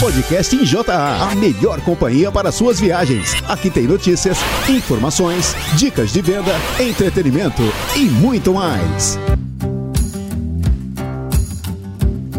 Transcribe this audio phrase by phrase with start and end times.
[0.00, 3.34] Podcast em JA, a melhor companhia para suas viagens.
[3.48, 7.62] Aqui tem notícias, informações, dicas de venda, entretenimento
[7.96, 9.18] e muito mais.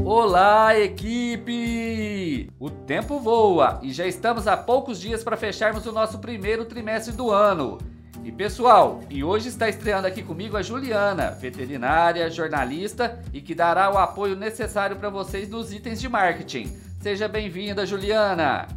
[0.06, 2.50] Olá, equipe!
[2.58, 7.14] O tempo voa e já estamos a poucos dias para fecharmos o nosso primeiro trimestre
[7.14, 7.78] do ano.
[8.23, 13.91] E pessoal, e hoje está estreando aqui comigo a Juliana, veterinária, jornalista e que dará
[13.94, 16.89] o apoio necessário para vocês nos itens de marketing.
[17.02, 18.68] Seja bem-vinda, Juliana!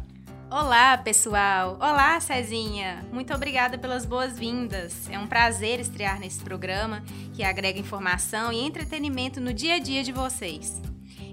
[0.49, 1.75] Olá, pessoal!
[1.77, 3.03] Olá, Cezinha!
[3.11, 5.09] Muito obrigada pelas boas-vindas.
[5.09, 10.01] É um prazer estrear nesse programa que agrega informação e entretenimento no dia a dia
[10.03, 10.81] de vocês.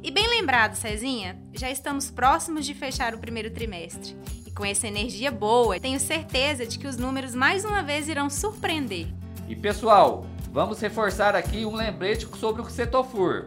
[0.03, 4.17] E bem lembrado, Cezinha, já estamos próximos de fechar o primeiro trimestre.
[4.45, 8.29] E com essa energia boa, tenho certeza de que os números mais uma vez irão
[8.29, 9.07] surpreender.
[9.49, 13.47] E pessoal, vamos reforçar aqui um lembrete sobre o Cetofur.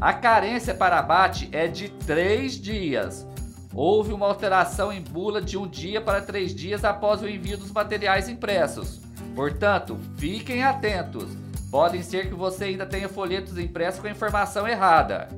[0.00, 3.26] A carência para abate é de três dias.
[3.74, 7.72] Houve uma alteração em bula de um dia para três dias após o envio dos
[7.72, 9.00] materiais impressos.
[9.34, 11.28] Portanto, fiquem atentos.
[11.68, 15.28] Podem ser que você ainda tenha folhetos impressos com a informação errada.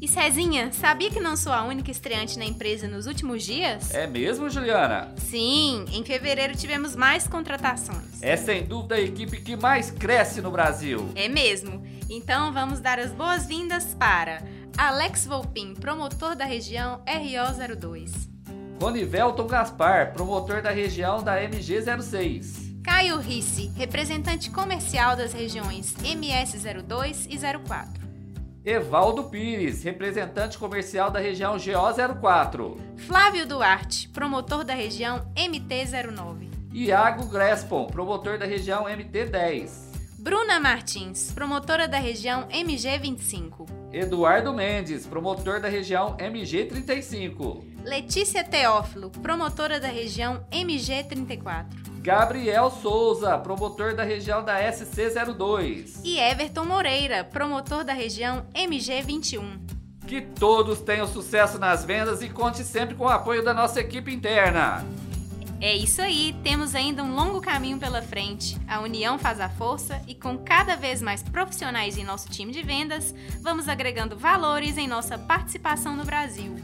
[0.00, 3.92] E Cezinha, sabia que não sou a única estreante na empresa nos últimos dias?
[3.92, 5.12] É mesmo, Juliana?
[5.16, 8.22] Sim, em fevereiro tivemos mais contratações.
[8.22, 11.10] É sem dúvida a equipe que mais cresce no Brasil.
[11.16, 11.84] É mesmo.
[12.08, 14.44] Então vamos dar as boas-vindas para
[14.76, 18.28] Alex Volpin, promotor da região RO02.
[18.80, 22.68] Ronivelton Gaspar, promotor da região da MG06.
[22.84, 28.07] Caio Risse, representante comercial das regiões MS02 e 04.
[28.68, 32.76] Evaldo Pires, representante comercial da região GO04.
[32.98, 36.50] Flávio Duarte, promotor da região MT09.
[36.70, 39.70] Iago Grespon, promotor da região MT10.
[40.18, 43.66] Bruna Martins, promotora da região MG25.
[43.90, 47.64] Eduardo Mendes, promotor da região MG35.
[47.82, 51.64] Letícia Teófilo, promotora da região MG34.
[52.08, 56.00] Gabriel Souza, promotor da região da SC02.
[56.02, 59.60] E Everton Moreira, promotor da região MG21.
[60.06, 64.10] Que todos tenham sucesso nas vendas e conte sempre com o apoio da nossa equipe
[64.10, 64.86] interna.
[65.60, 68.58] É isso aí, temos ainda um longo caminho pela frente.
[68.66, 72.62] A união faz a força e com cada vez mais profissionais em nosso time de
[72.62, 76.56] vendas, vamos agregando valores em nossa participação no Brasil.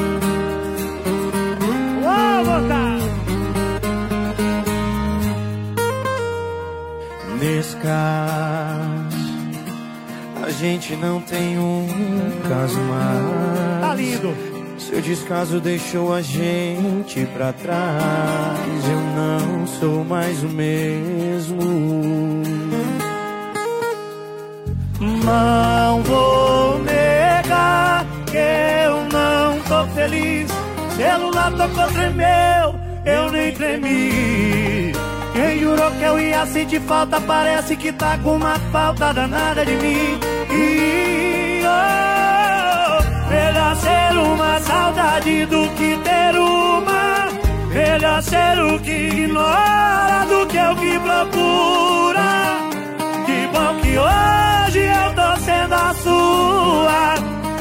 [7.82, 9.16] Caso,
[10.44, 11.86] a gente não tem um
[12.46, 13.80] caso mais.
[13.80, 14.34] Tá lindo.
[14.78, 18.84] Seu descaso deixou a gente pra trás.
[18.86, 21.62] Eu não sou mais o mesmo.
[25.00, 30.50] Não vou negar que eu não tô feliz.
[30.94, 32.74] Celular tocou, tremeu,
[33.06, 34.92] eu nem tremi.
[35.40, 39.72] Quem jurou que eu ia sentir falta parece que tá com uma falta danada de
[39.72, 40.20] mim.
[40.50, 47.28] E, oh, melhor ser uma saudade do que ter uma.
[47.72, 52.28] Melhor ser o que ignora do que o que procura.
[53.24, 57.14] Que bom que hoje eu tô sendo a sua.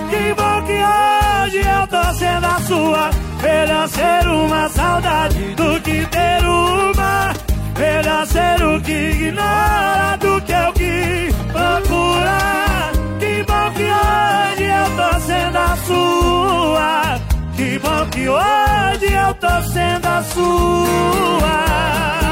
[0.10, 3.10] Que bom que hoje eu tô sendo a sua.
[3.42, 6.79] Melhor ser uma saudade do que ter uma.
[7.80, 12.92] Melhor ser o que ignora do que o que procura.
[13.22, 17.20] Que bom que hoje eu tô sendo a sua.
[17.56, 22.29] Que bom que hoje eu tô sendo a sua.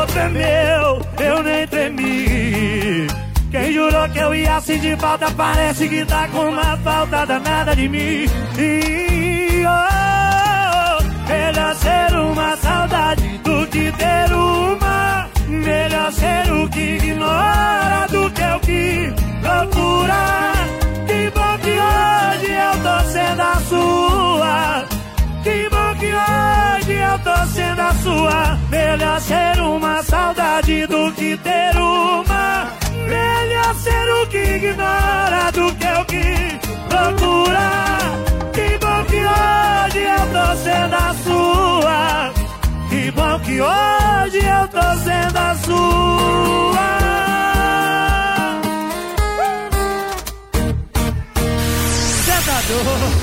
[0.00, 3.06] Tocou, tremeu, eu nem tremi.
[3.50, 7.88] Quem jurou que eu ia sentir falta parece que tá com uma falta danada de
[7.88, 8.26] mim.
[8.58, 15.28] E oh, melhor ser uma saudade do que ter uma.
[15.48, 20.52] Melhor ser o que ignora do que o que procura.
[21.06, 24.84] Que bom que hoje eu tô sendo a sua.
[25.42, 28.58] Que bom que hoje eu sendo a sua.
[28.70, 32.72] Melhor ser uma saudade do que ter uma.
[33.08, 36.58] Melhor ser o que ignora do que o que
[36.88, 37.70] procura.
[38.52, 42.32] Que bom que hoje eu tô sendo a sua.
[42.88, 46.10] Que bom que hoje eu tô sendo a sua.
[52.24, 53.19] Sentador.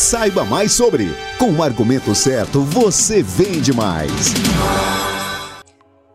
[0.00, 1.08] Saiba mais sobre.
[1.38, 4.32] Com o argumento certo, você vende mais.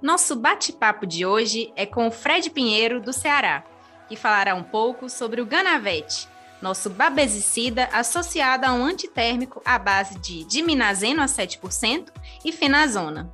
[0.02, 3.64] Nosso bate-papo de hoje é com o Fred Pinheiro, do Ceará,
[4.10, 6.28] que falará um pouco sobre o Ganavete,
[6.64, 12.08] nosso babesicida associado a um antitérmico à base de diminazeno a 7%
[12.44, 13.32] e fenazona.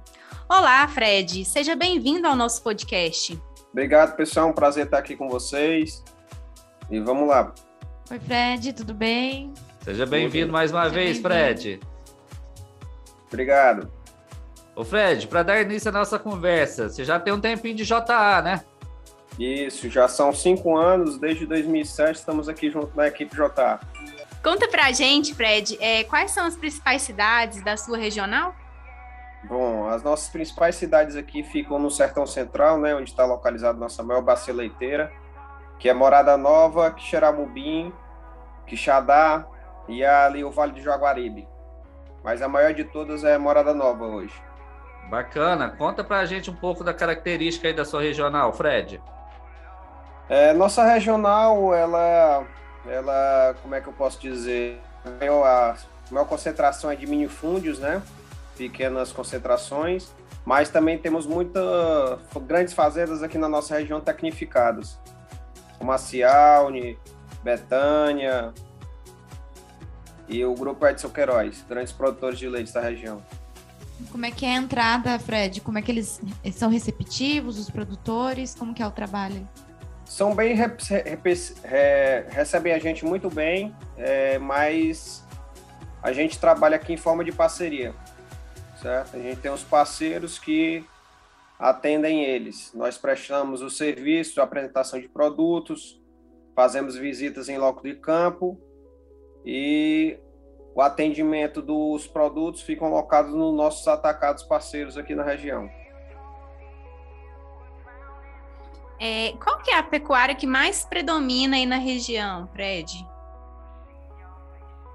[0.49, 3.41] Olá, Fred, seja bem-vindo ao nosso podcast.
[3.71, 6.03] Obrigado, pessoal, um prazer estar aqui com vocês.
[6.89, 7.53] E vamos lá.
[8.11, 9.53] Oi, Fred, tudo bem?
[9.81, 11.79] Seja bem-vindo mais uma Seja vez, Fred.
[13.27, 13.91] Obrigado.
[14.75, 18.41] Ô, Fred, para dar início à nossa conversa, você já tem um tempinho de JA,
[18.43, 18.63] né?
[19.39, 23.79] Isso, já são cinco anos, desde 2007 estamos aqui junto na equipe JA.
[24.43, 28.55] Conta pra gente, Fred, é, quais são as principais cidades da sua regional?
[29.45, 34.03] Bom, as nossas principais cidades aqui ficam no Sertão Central, né, onde está localizada nossa
[34.03, 35.11] maior bacia leiteira,
[35.79, 37.91] que é Morada Nova, Quixeramobim,
[38.67, 39.47] Quixadá
[39.87, 41.47] e ali o Vale do Jaguaribe.
[42.23, 44.33] Mas a maior de todas é Morada Nova hoje.
[45.09, 45.69] Bacana.
[45.69, 49.01] Conta pra gente um pouco da característica aí da sua regional, Fred.
[50.29, 52.45] É, nossa regional, ela,
[52.87, 54.79] ela, como é que eu posso dizer?
[55.03, 58.01] A maior, a concentração é de minifúndios, né?
[58.55, 60.13] Pequenas concentrações,
[60.45, 61.63] mas também temos muitas
[62.47, 64.97] grandes fazendas aqui na nossa região tecnificadas,
[65.77, 66.97] como a Cialne,
[67.43, 68.53] Betânia
[70.31, 73.21] e o Grupo Edson Queiroz, grandes produtores de leite da região.
[74.11, 75.61] Como é que é a entrada, Fred?
[75.61, 76.19] Como é que eles
[76.53, 78.55] são receptivos, os produtores?
[78.55, 79.47] Como que é o trabalho?
[80.11, 80.53] são bem
[82.27, 85.25] recebem a gente muito bem, é, mas
[86.03, 87.95] a gente trabalha aqui em forma de parceria,
[88.81, 89.15] certo?
[89.15, 90.83] A gente tem os parceiros que
[91.57, 92.73] atendem eles.
[92.73, 95.97] Nós prestamos o serviço, a apresentação de produtos,
[96.53, 98.59] fazemos visitas em loco de campo
[99.45, 100.17] e
[100.73, 105.69] o atendimento dos produtos ficam locados nos nossos atacados parceiros aqui na região.
[108.99, 113.03] É, qual que é a pecuária que mais predomina aí na região, Fred?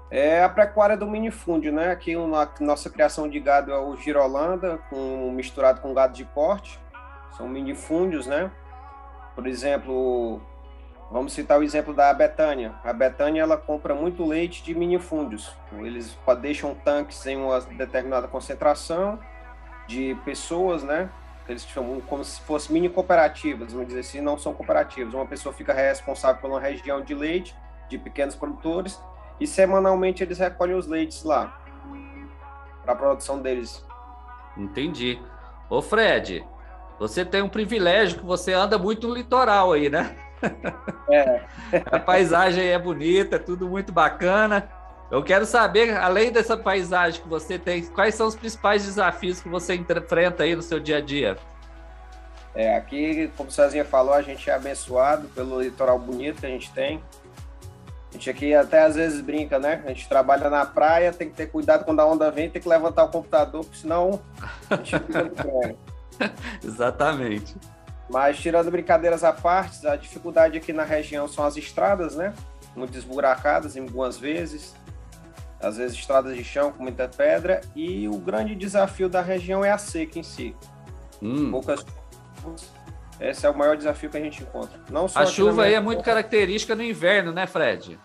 [0.09, 1.91] É a pecuária do minifúndio, né?
[1.91, 6.79] Aqui a nossa criação de gado é o girolanda, com, misturado com gado de corte.
[7.35, 8.49] São minifúndios, né?
[9.35, 10.41] Por exemplo,
[11.11, 12.75] vamos citar o exemplo da Betânia.
[12.83, 15.55] A Betânia ela compra muito leite de minifúndios.
[15.79, 19.19] Eles deixam tanques em uma determinada concentração
[19.87, 21.09] de pessoas, né?
[21.47, 25.13] eles chamam como se fossem mini cooperativas, vamos dizer assim, não são cooperativas.
[25.13, 27.55] Uma pessoa fica responsável por uma região de leite,
[27.87, 29.01] de pequenos produtores,
[29.39, 31.57] e semanalmente eles recolhem os leites lá,
[32.83, 33.85] para a produção deles.
[34.57, 35.21] Entendi.
[35.69, 36.45] Ô Fred,
[36.99, 40.17] você tem um privilégio que você anda muito no litoral aí, né?
[41.09, 41.41] É.
[41.85, 44.69] a paisagem é bonita, é tudo muito bacana.
[45.09, 49.47] Eu quero saber, além dessa paisagem que você tem, quais são os principais desafios que
[49.47, 51.37] você enfrenta aí no seu dia a dia?
[52.53, 56.49] É, aqui, como o Cezinha falou, a gente é abençoado pelo litoral bonito que a
[56.49, 57.01] gente tem.
[58.09, 59.81] A gente aqui até às vezes brinca, né?
[59.85, 62.67] A gente trabalha na praia, tem que ter cuidado quando a onda vem, tem que
[62.67, 64.19] levantar o computador, porque senão
[64.69, 65.77] a gente fica no.
[66.65, 67.55] Exatamente.
[68.09, 72.33] Mas tirando brincadeiras à parte, a dificuldade aqui na região são as estradas, né?
[72.75, 74.75] Muito esburacadas em algumas vezes
[75.59, 79.71] às vezes estradas de chão com muita pedra, e o grande desafio da região é
[79.71, 80.55] a seca em si.
[81.21, 81.51] Hum.
[81.51, 81.83] Poucas
[83.19, 84.79] esse é o maior desafio que a gente encontra.
[84.91, 87.99] Não só a chuva aí é muito característica no inverno, né, Fred?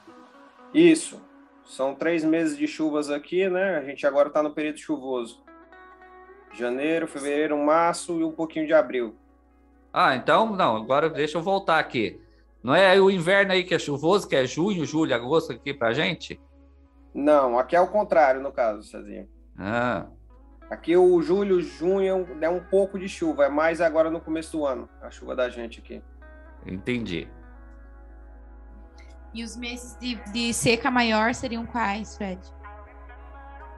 [0.72, 1.20] Isso.
[1.66, 3.76] São três meses de chuvas aqui, né?
[3.76, 5.42] A gente agora está no período chuvoso.
[6.54, 9.14] Janeiro, fevereiro, março e um pouquinho de abril.
[9.92, 12.20] Ah, então, não, agora deixa eu voltar aqui.
[12.62, 15.92] Não é o inverno aí que é chuvoso, que é junho, julho, agosto aqui pra
[15.92, 16.40] gente?
[17.12, 19.28] Não, aqui é o contrário, no caso, Cezinho.
[19.58, 20.06] Ah.
[20.70, 24.64] Aqui o julho, junho é um pouco de chuva, é mais agora no começo do
[24.64, 26.02] ano, a chuva da gente aqui.
[26.64, 27.28] Entendi.
[29.34, 32.40] E os meses de, de seca maior seriam quais, Fred?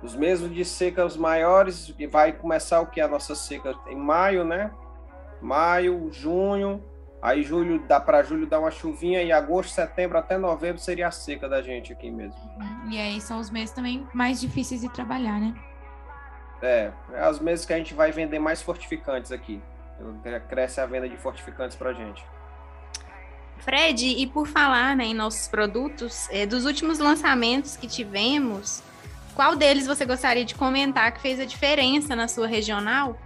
[0.02, 3.00] Os meses de seca os maiores, vai começar o que?
[3.00, 4.70] A nossa seca em maio, né?
[5.44, 6.82] Maio, junho,
[7.24, 11.10] Aí julho dá para julho dar uma chuvinha e agosto, setembro até novembro seria a
[11.10, 12.36] seca da gente aqui mesmo.
[12.60, 12.90] Uhum.
[12.90, 15.54] E aí são os meses também mais difíceis de trabalhar, né?
[16.60, 19.58] É, é os meses que a gente vai vender mais fortificantes aqui.
[20.50, 22.22] Cresce a venda de fortificantes para gente.
[23.60, 28.82] Fred, e por falar né, em nossos produtos, é, dos últimos lançamentos que tivemos,
[29.34, 33.18] qual deles você gostaria de comentar que fez a diferença na sua regional?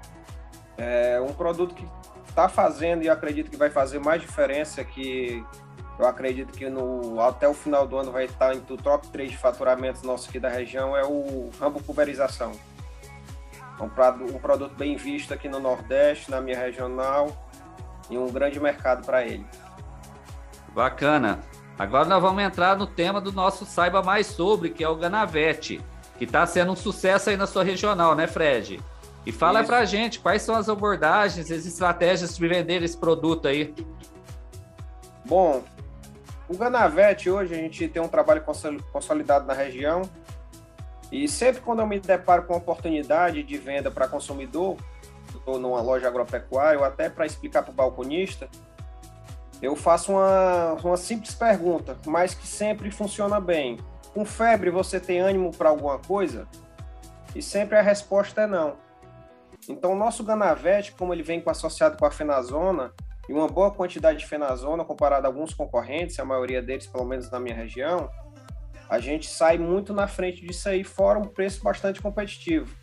[0.78, 1.86] É um produto que
[2.28, 5.44] está fazendo e acredito que vai fazer mais diferença que
[5.98, 9.32] eu acredito que no, até o final do ano vai estar entre o top 3
[9.32, 12.52] de faturamentos nossos aqui da região, é o rambo pulverização.
[13.78, 17.36] É um, um produto bem visto aqui no Nordeste, na minha regional,
[18.08, 19.44] e um grande mercado para ele.
[20.68, 21.40] Bacana.
[21.76, 25.80] Agora nós vamos entrar no tema do nosso Saiba Mais Sobre, que é o Ganavete,
[26.16, 28.80] que está sendo um sucesso aí na sua regional, né, Fred?
[29.28, 29.68] E fala Isso.
[29.68, 33.74] pra gente quais são as abordagens, as estratégias de vender esse produto aí.
[35.26, 35.62] Bom,
[36.48, 38.42] o Ganavete hoje a gente tem um trabalho
[38.90, 40.00] consolidado na região
[41.12, 44.78] e sempre quando eu me deparo com oportunidade de venda para consumidor,
[45.44, 48.48] ou numa loja agropecuária, ou até para explicar para o balconista,
[49.60, 53.78] eu faço uma, uma simples pergunta, mas que sempre funciona bem.
[54.14, 56.48] Com febre, você tem ânimo para alguma coisa?
[57.34, 58.87] E sempre a resposta é não.
[59.68, 62.92] Então, o nosso Ganavete, como ele vem associado com a fenazona,
[63.28, 67.30] e uma boa quantidade de fenazona comparado a alguns concorrentes, a maioria deles, pelo menos
[67.30, 68.10] na minha região,
[68.88, 72.74] a gente sai muito na frente disso aí, fora um preço bastante competitivo.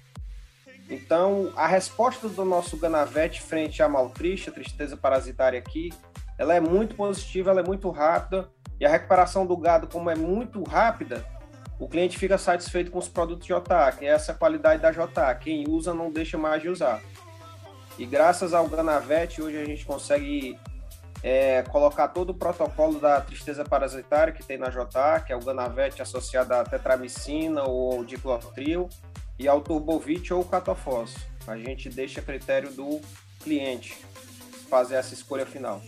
[0.87, 5.91] Então, a resposta do nosso Ganavete frente à maltrixa, tristeza parasitária aqui,
[6.37, 8.47] ela é muito positiva, ela é muito rápida,
[8.79, 11.25] e a recuperação do gado, como é muito rápida,
[11.79, 15.35] o cliente fica satisfeito com os produtos JA, que é essa qualidade da JA.
[15.35, 17.01] Quem usa não deixa mais de usar.
[17.97, 20.57] E graças ao Ganavete, hoje a gente consegue
[21.21, 25.39] é, colocar todo o protocolo da tristeza parasitária que tem na JA, que é o
[25.39, 28.89] Ganavete associado à tetramicina ou diclotril,
[29.37, 31.13] e ao turbovit ou catofós.
[31.47, 33.01] A gente deixa a critério do
[33.43, 33.97] cliente
[34.69, 35.81] fazer essa escolha final.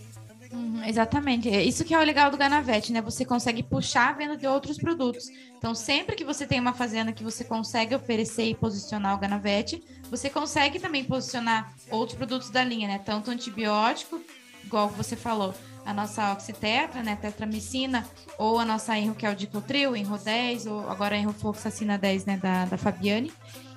[0.50, 1.48] Uhum, exatamente.
[1.48, 3.02] É isso que é o legal do Ganavete, né?
[3.02, 5.28] Você consegue puxar a venda de outros produtos.
[5.56, 9.82] Então, sempre que você tem uma fazenda que você consegue oferecer e posicionar o Ganavete,
[10.10, 12.98] você consegue também posicionar outros produtos da linha, né?
[12.98, 14.20] Tanto antibiótico,
[14.64, 17.16] igual você falou, a nossa oxitetra, né?
[17.16, 18.06] Tetramicina,
[18.38, 22.24] ou a nossa Enro, que é o Dicotril, Enro 10, ou agora a Enrofloxacina 10,
[22.24, 22.36] né?
[22.38, 23.32] Da, da Fabiane.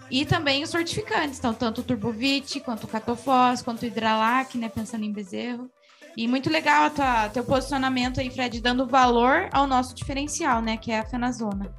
[0.10, 4.70] E também os fortificantes, então, tanto o Turbovit, quanto o Catofós, quanto o Hidralac, né?
[4.70, 5.70] Pensando em bezerro.
[6.16, 10.78] E muito legal o teu posicionamento aí, Fred, dando valor ao nosso diferencial, né?
[10.78, 11.74] Que é a Fenazona.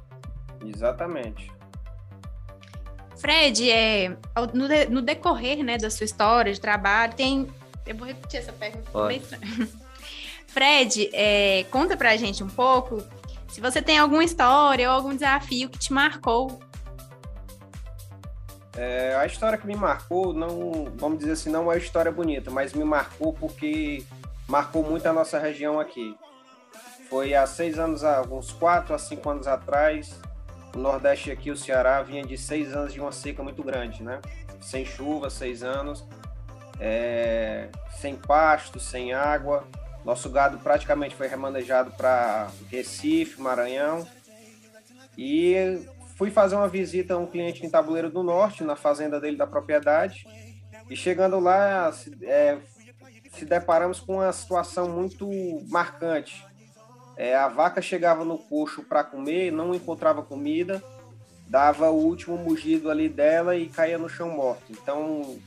[0.65, 1.51] Exatamente.
[3.17, 4.17] Fred, é,
[4.53, 7.47] no, de, no decorrer né, da sua história de trabalho, tem.
[7.85, 9.39] Eu vou repetir essa pergunta.
[10.47, 13.03] Fred, é, conta pra gente um pouco
[13.47, 16.59] se você tem alguma história ou algum desafio que te marcou.
[18.75, 22.49] É, a história que me marcou, não, vamos dizer assim, não é uma história bonita,
[22.49, 24.03] mas me marcou porque
[24.47, 26.17] marcou muito a nossa região aqui.
[27.09, 30.19] Foi há seis anos, uns quatro a cinco anos atrás,
[30.75, 34.19] o Nordeste aqui, o Ceará, vinha de seis anos de uma seca muito grande, né?
[34.59, 36.03] Sem chuva, seis anos,
[36.79, 37.69] é,
[37.99, 39.67] sem pasto, sem água.
[40.03, 44.07] Nosso gado praticamente foi remanejado para Recife, Maranhão.
[45.17, 45.85] E
[46.17, 49.45] fui fazer uma visita a um cliente em Tabuleiro do Norte, na fazenda dele da
[49.45, 50.25] propriedade.
[50.89, 52.57] E chegando lá, é,
[53.33, 55.29] se deparamos com uma situação muito
[55.67, 56.45] marcante.
[57.15, 60.83] É, a vaca chegava no coxo para comer, não encontrava comida,
[61.47, 64.63] dava o último mugido ali dela e caía no chão morto.
[64.71, 65.37] Então,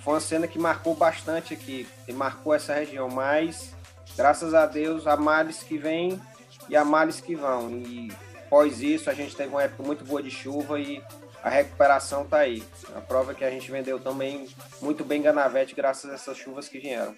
[0.00, 3.08] foi uma cena que marcou bastante aqui, e marcou essa região.
[3.08, 3.74] Mas,
[4.16, 6.20] graças a Deus, há males que vêm
[6.68, 7.70] e há males que vão.
[7.70, 8.12] E
[8.44, 11.02] após isso, a gente teve uma época muito boa de chuva e
[11.44, 12.64] a recuperação está aí.
[12.96, 14.48] A prova é que a gente vendeu também
[14.80, 17.14] muito bem Ganavete graças a essas chuvas que vieram.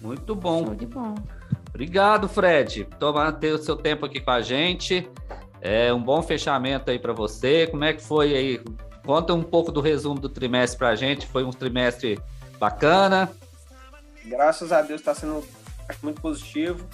[0.00, 0.64] Muito bom.
[0.64, 1.16] Show de bom.
[1.68, 5.10] Obrigado, Fred, por ter o seu tempo aqui com a gente.
[5.60, 7.66] É um bom fechamento aí para você.
[7.66, 8.60] Como é que foi aí?
[9.04, 11.26] Conta um pouco do resumo do trimestre para a gente.
[11.26, 12.20] Foi um trimestre
[12.60, 13.28] bacana.
[14.24, 15.44] Graças a Deus está sendo
[16.00, 16.86] muito positivo.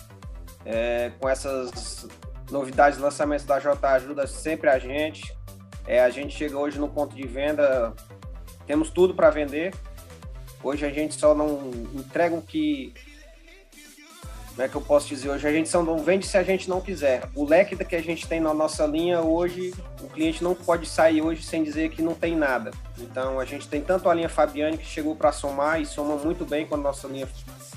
[0.65, 2.09] É, com essas
[2.51, 5.42] novidades, lançamentos da J ajuda sempre a gente.
[5.87, 7.93] É, a gente chega hoje no ponto de venda,
[8.67, 9.75] temos tudo para vender.
[10.63, 12.95] Hoje a gente só não entrega o que.
[14.51, 15.31] Como é que eu posso dizer?
[15.31, 17.25] Hoje a gente só não vende se a gente não quiser.
[17.35, 21.23] O leque que a gente tem na nossa linha hoje, o cliente não pode sair
[21.23, 22.71] hoje sem dizer que não tem nada.
[22.99, 26.45] Então a gente tem tanto a linha Fabiane que chegou para somar e soma muito
[26.45, 27.27] bem com a nossa linha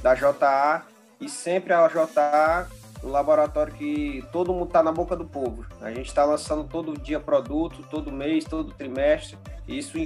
[0.02, 0.86] da JA
[1.20, 2.68] e sempre a JA
[3.06, 5.66] um laboratório que todo mundo está na boca do povo.
[5.80, 9.98] A gente está lançando todo dia produto, todo mês, todo trimestre, e isso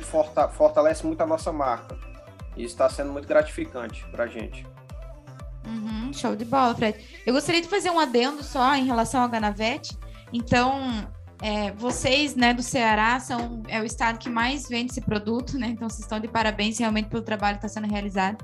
[0.52, 1.98] fortalece muito a nossa marca.
[2.58, 4.68] E está sendo muito gratificante para a gente.
[5.66, 6.98] Uhum, show de bola, Fred.
[7.26, 9.98] Eu gostaria de fazer um adendo só em relação ao Ganavete.
[10.34, 11.08] Então,
[11.42, 15.68] É, vocês, né, do Ceará, são é o estado que mais vende esse produto, né?
[15.68, 18.44] Então, vocês estão de parabéns realmente pelo trabalho que está sendo realizado.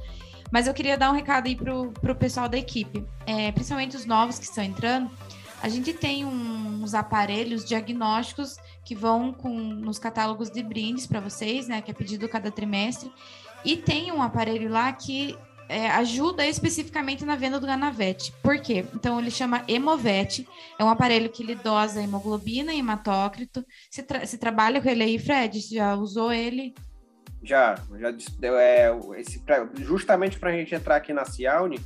[0.52, 4.06] Mas eu queria dar um recado aí pro, pro pessoal da equipe, é, principalmente os
[4.06, 5.10] novos que estão entrando.
[5.62, 11.68] A gente tem uns aparelhos diagnósticos que vão com, nos catálogos de brindes para vocês,
[11.68, 11.82] né?
[11.82, 13.12] Que é pedido cada trimestre.
[13.64, 15.36] E tem um aparelho lá que
[15.68, 18.32] é, ajuda especificamente na venda do Ganavete.
[18.44, 18.86] Por quê?
[18.94, 20.48] Então, ele chama Hemovete.
[20.78, 23.66] É um aparelho que ele dosa hemoglobina e hematócrito.
[23.90, 25.60] Você, tra você trabalha com ele aí, Fred?
[25.62, 26.76] Já usou ele?
[27.46, 28.10] Já, já
[28.60, 29.44] é, esse,
[29.76, 31.80] justamente para a gente entrar aqui na Cialne,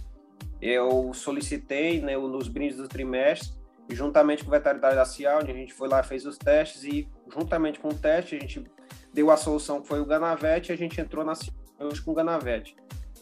[0.61, 3.51] eu solicitei né, nos brindes do trimestre,
[3.89, 7.79] juntamente com o veterinário da Cialne, a gente foi lá, fez os testes e, juntamente
[7.79, 8.63] com o teste, a gente
[9.13, 12.13] deu a solução que foi o Ganavete e a gente entrou na Cialne com o
[12.13, 12.75] Ganavete.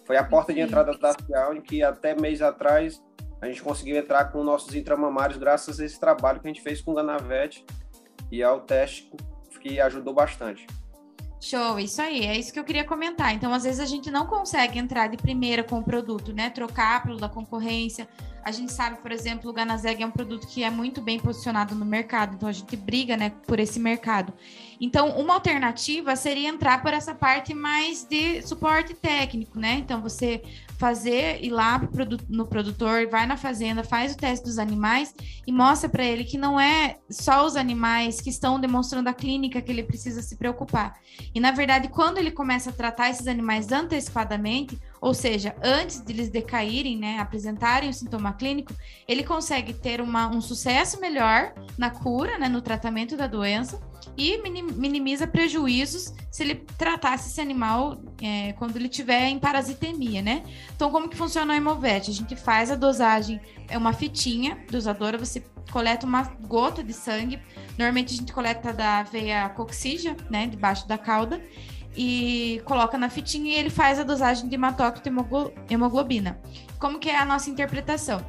[0.06, 3.04] Foi a porta de entrada da Cial, que até mês atrás
[3.42, 6.82] a gente conseguiu entrar com nossos intramamários graças a esse trabalho que a gente fez
[6.82, 7.66] com o Ganavete
[8.32, 9.12] e ao teste
[9.60, 10.66] que ajudou bastante.
[11.48, 13.34] Show, isso aí, é isso que eu queria comentar.
[13.34, 16.50] Então, às vezes a gente não consegue entrar de primeira com o produto, né?
[16.50, 18.06] Trocar pelo da concorrência.
[18.48, 21.76] A gente sabe, por exemplo, o Ganazeg é um produto que é muito bem posicionado
[21.76, 24.34] no mercado, então a gente briga, né, por esse mercado.
[24.80, 29.74] Então, uma alternativa seria entrar por essa parte mais de suporte técnico, né?
[29.74, 30.42] Então, você
[30.78, 31.82] fazer ir lá
[32.30, 35.14] no produtor, vai na fazenda, faz o teste dos animais
[35.46, 39.62] e mostra para ele que não é só os animais que estão demonstrando a clínica
[39.62, 40.94] que ele precisa se preocupar.
[41.34, 46.12] E na verdade, quando ele começa a tratar esses animais antecipadamente, ou seja, antes de
[46.12, 48.74] eles decaírem, né, apresentarem o sintoma clínico,
[49.08, 53.80] ele consegue ter uma, um sucesso melhor na cura, né, no tratamento da doença
[54.18, 60.44] e minimiza prejuízos se ele tratasse esse animal é, quando ele tiver em parasitemia, né?
[60.76, 62.10] Então, como que funciona o Hemovete?
[62.10, 67.40] A gente faz a dosagem, é uma fitinha dosadora, você coleta uma gota de sangue,
[67.78, 71.42] normalmente a gente coleta da veia coxígea, né, debaixo da cauda,
[71.98, 76.40] e coloca na fitinha e ele faz a dosagem de hematócrito e hemoglobina.
[76.78, 78.24] Como que é a nossa interpretação?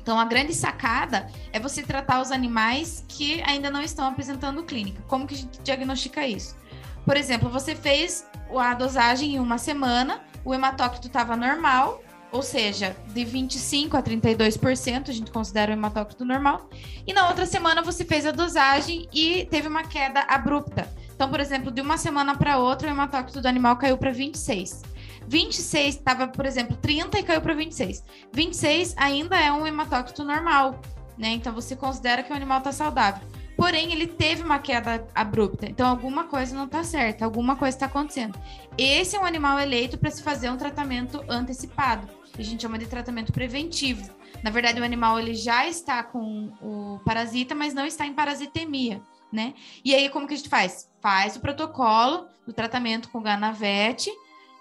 [0.00, 5.02] Então, a grande sacada é você tratar os animais que ainda não estão apresentando clínica.
[5.06, 6.56] Como que a gente diagnostica isso?
[7.04, 12.96] Por exemplo, você fez a dosagem em uma semana, o hematócrito estava normal, ou seja,
[13.08, 16.68] de 25% a 32%, a gente considera o hematócrito normal,
[17.06, 20.88] e na outra semana você fez a dosagem e teve uma queda abrupta.
[21.22, 24.82] Então, por exemplo, de uma semana para outra, o hematócrito do animal caiu para 26.
[25.28, 28.02] 26 estava, por exemplo, 30 e caiu para 26.
[28.32, 30.80] 26 ainda é um hematócrito normal,
[31.16, 31.28] né?
[31.28, 33.24] Então você considera que o animal está saudável.
[33.56, 35.66] Porém, ele teve uma queda abrupta.
[35.70, 38.36] Então, alguma coisa não está certa, alguma coisa está acontecendo.
[38.76, 42.08] Esse é um animal eleito para se fazer um tratamento antecipado.
[42.36, 44.10] A gente chama de tratamento preventivo.
[44.42, 49.00] Na verdade, o animal ele já está com o parasita, mas não está em parasitemia,
[49.32, 49.54] né?
[49.84, 50.90] E aí, como que a gente faz?
[51.00, 54.10] Faz o protocolo do tratamento com Ganavete,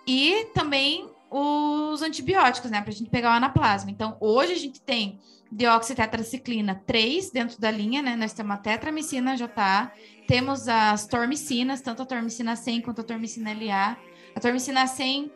[0.08, 3.90] e também os antibióticos, né, para a gente pegar o anaplasma.
[3.92, 5.20] Então, hoje a gente tem
[5.52, 8.16] deoxitetraciclina 3 dentro da linha, né?
[8.16, 9.92] Nós temos a tetramicina JA,
[10.28, 13.98] temos as tormicinas, tanto a tormicina 100 quanto a tormicina LA.
[14.34, 15.32] A tormicina 100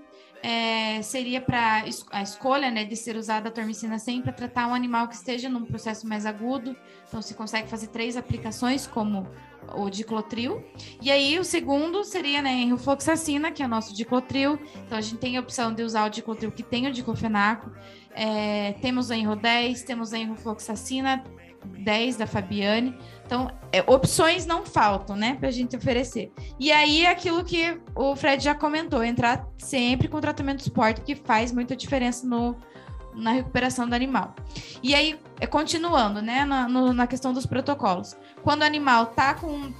[0.45, 4.75] é, seria para a escolha né, de ser usada a tormicina 100 para tratar um
[4.75, 6.75] animal que esteja num processo mais agudo.
[7.07, 9.27] Então, se consegue fazer três aplicações, como
[9.73, 10.63] o diclotril.
[11.01, 14.59] E aí o segundo seria né, enrofloxacina, que é o nosso diclotril.
[14.85, 17.71] Então a gente tem a opção de usar o diclotril que tem o diclofenaco.
[18.11, 21.23] É, temos a Enro 10, temos a enrofloxacina
[21.65, 22.95] 10 da Fabiane.
[23.25, 26.31] Então, é, opções não faltam, né, para a gente oferecer.
[26.59, 31.15] E aí, aquilo que o Fred já comentou, entrar sempre com tratamento de suporte, que
[31.15, 32.55] faz muita diferença no,
[33.15, 34.35] na recuperação do animal.
[34.83, 38.15] E aí, é, continuando, né, na, no, na questão dos protocolos.
[38.43, 39.73] Quando o animal tá com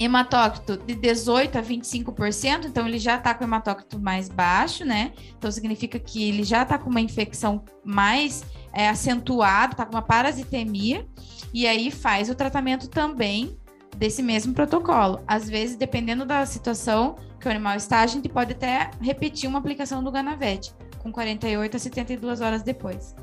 [0.00, 5.12] hematócrito de 18 a 25%, então ele já está com hematócrito mais baixo, né?
[5.36, 10.02] Então significa que ele já está com uma infecção mais é, acentuada, está com uma
[10.02, 11.06] parasitemia,
[11.52, 13.56] e aí faz o tratamento também
[13.96, 15.20] desse mesmo protocolo.
[15.26, 19.58] Às vezes, dependendo da situação que o animal está, a gente pode até repetir uma
[19.58, 23.14] aplicação do Ganavete com 48 a 72 horas depois.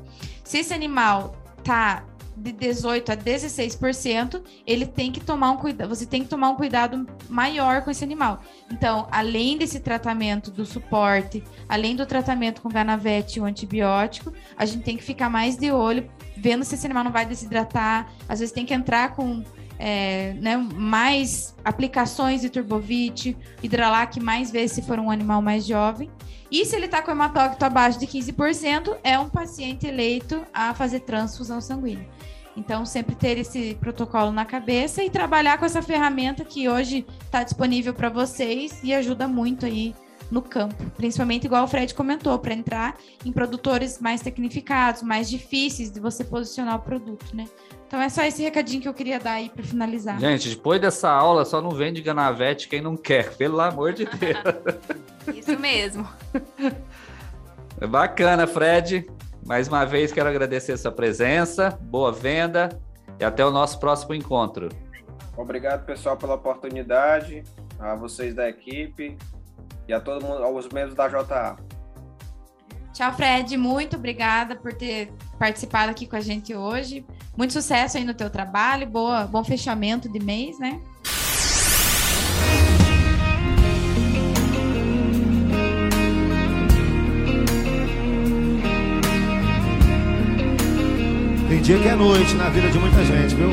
[0.44, 2.04] Se esse animal tá
[2.38, 6.54] de 18 a 16%, ele tem que tomar um cuidado, você tem que tomar um
[6.54, 8.42] cuidado maior com esse animal.
[8.70, 14.64] Então, além desse tratamento do suporte, além do tratamento com ganavete e o antibiótico, a
[14.64, 18.10] gente tem que ficar mais de olho, vendo se esse animal não vai desidratar.
[18.28, 19.42] Às vezes tem que entrar com
[19.78, 26.10] é, né, mais aplicações de turbovite, hidralac mais vezes se for um animal mais jovem.
[26.50, 31.00] E se ele está com hematócrito abaixo de 15%, é um paciente eleito a fazer
[31.00, 32.08] transfusão sanguínea.
[32.56, 37.44] Então, sempre ter esse protocolo na cabeça e trabalhar com essa ferramenta que hoje está
[37.44, 39.94] disponível para vocês e ajuda muito aí
[40.30, 45.90] no campo, principalmente igual o Fred comentou, para entrar em produtores mais tecnificados, mais difíceis
[45.90, 47.46] de você posicionar o produto, né?
[47.88, 50.20] Então é só esse recadinho que eu queria dar aí para finalizar.
[50.20, 54.38] Gente, depois dessa aula, só não vende Ganavete quem não quer, pelo amor de Deus.
[55.34, 56.06] Isso mesmo.
[57.80, 59.10] É bacana, Fred.
[59.46, 62.78] Mais uma vez quero agradecer a sua presença, boa venda
[63.18, 64.68] e até o nosso próximo encontro.
[65.34, 67.42] Obrigado, pessoal, pela oportunidade,
[67.78, 69.16] a vocês da equipe
[69.88, 71.56] e a todo mundo, aos membros da JA.
[72.92, 73.56] Tchau, Fred.
[73.56, 77.04] Muito obrigada por ter participado aqui com a gente hoje.
[77.36, 80.80] Muito sucesso aí no teu trabalho, boa, bom fechamento de mês, né?
[91.48, 93.48] Tem dia que é noite na vida de muita gente, viu?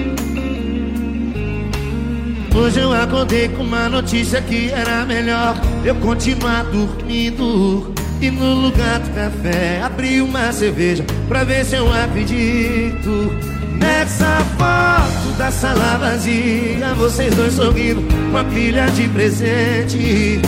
[2.54, 7.95] Hoje eu acordei com uma notícia que era melhor eu continuar dormindo.
[8.22, 13.34] E no lugar do café abri uma cerveja pra ver se eu acredito.
[13.78, 18.02] Nessa foto da sala vazia, vocês dois sorrindo
[18.32, 20.42] com a pilha de presente.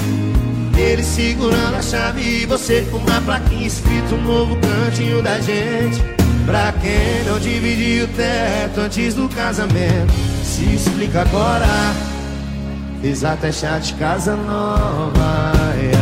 [0.77, 6.01] Ele segurando a chave e você com uma plaquinha escrito um novo cantinho da gente.
[6.45, 11.67] Pra quem não dividiu o teto antes do casamento, se explica agora.
[13.01, 15.57] Fiz até chá de casa nova.
[15.77, 15.96] yeah.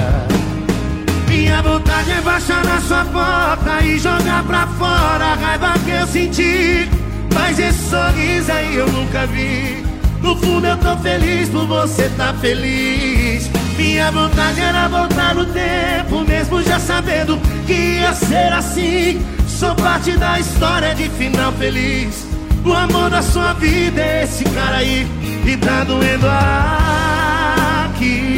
[1.36, 6.08] Minha vontade é baixar na sua porta e jogar pra fora a raiva que eu
[6.08, 6.90] senti.
[7.34, 9.84] Mas esse sorriso aí eu nunca vi.
[10.22, 13.52] No fundo eu tô feliz por você tá feliz.
[13.78, 19.22] Minha vontade era voltar no tempo, mesmo já sabendo que ia ser assim.
[19.46, 22.26] Sou parte da história de final feliz.
[22.64, 25.06] O amor da sua vida é esse cara aí
[25.46, 26.28] e tá doendo
[27.90, 28.35] aqui.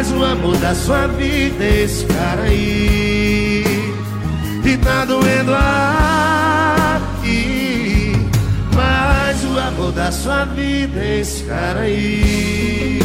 [0.00, 3.62] Mas o amor da sua vida esse cara aí
[4.64, 5.54] e tá doendo
[6.94, 8.12] aqui.
[8.74, 12.98] Mas o amor da sua vida esse cara aí.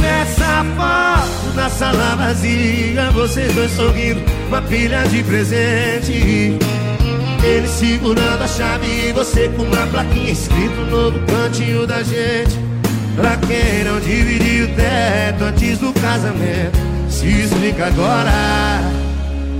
[0.00, 6.58] Nessa foto da sala vazia, vocês dois sorrindo, uma pilha de presente.
[7.42, 12.58] Ele segurando a chave e você com uma plaquinha escrito no cantinho da gente.
[13.14, 16.78] Pra quem não dividiu o teto antes do casamento,
[17.08, 18.32] se explica agora.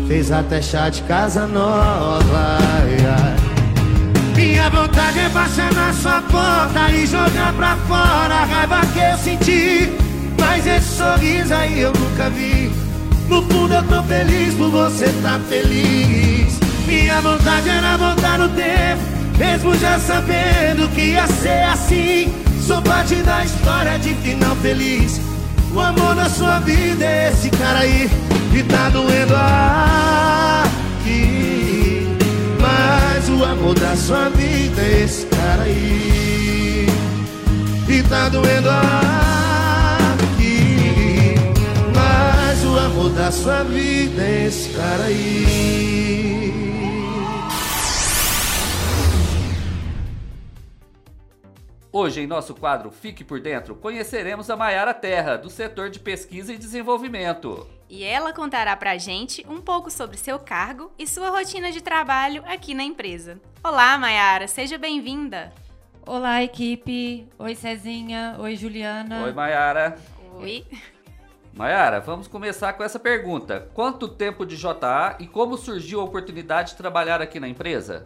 [0.06, 2.58] Fez até chá de casa nova.
[4.36, 9.16] Minha vontade é baixar na sua porta e jogar pra fora a raiva que eu
[9.18, 9.92] senti.
[10.38, 12.85] Mas esse sorriso aí eu nunca vi.
[13.28, 16.58] No fundo eu tô feliz por você tá feliz.
[16.86, 19.02] Minha vontade era voltar no tempo,
[19.36, 22.32] mesmo já sabendo que ia ser assim.
[22.60, 25.20] Sou parte da história de final feliz.
[25.72, 28.08] O amor da sua vida é esse cara aí
[28.52, 29.34] que tá doendo
[31.04, 32.06] aqui.
[32.60, 36.88] Mas o amor da sua vida é esse cara aí
[37.88, 39.15] e tá doendo aqui.
[43.26, 45.46] O amor da sua vida é esse cara aí.
[51.92, 56.52] Hoje, em nosso quadro Fique por Dentro, conheceremos a Maiara Terra, do setor de pesquisa
[56.52, 57.66] e desenvolvimento.
[57.88, 62.44] E ela contará pra gente um pouco sobre seu cargo e sua rotina de trabalho
[62.46, 63.40] aqui na empresa.
[63.64, 65.52] Olá, Mayara, seja bem-vinda.
[66.06, 67.26] Olá, equipe.
[67.38, 68.36] Oi, Cezinha.
[68.38, 69.24] Oi, Juliana.
[69.24, 69.96] Oi, Maiara.
[70.38, 70.64] Oi.
[71.56, 73.70] Maiara, vamos começar com essa pergunta.
[73.72, 78.04] Quanto tempo de JA e como surgiu a oportunidade de trabalhar aqui na empresa?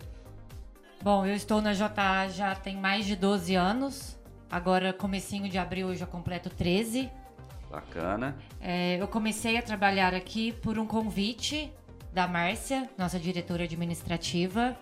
[1.03, 4.17] Bom, eu estou na JA já tem mais de 12 anos.
[4.49, 7.11] Agora, comecinho de abril, eu já completo 13.
[7.69, 8.37] Bacana.
[8.61, 11.73] É, eu comecei a trabalhar aqui por um convite
[12.13, 14.77] da Márcia, nossa diretora administrativa.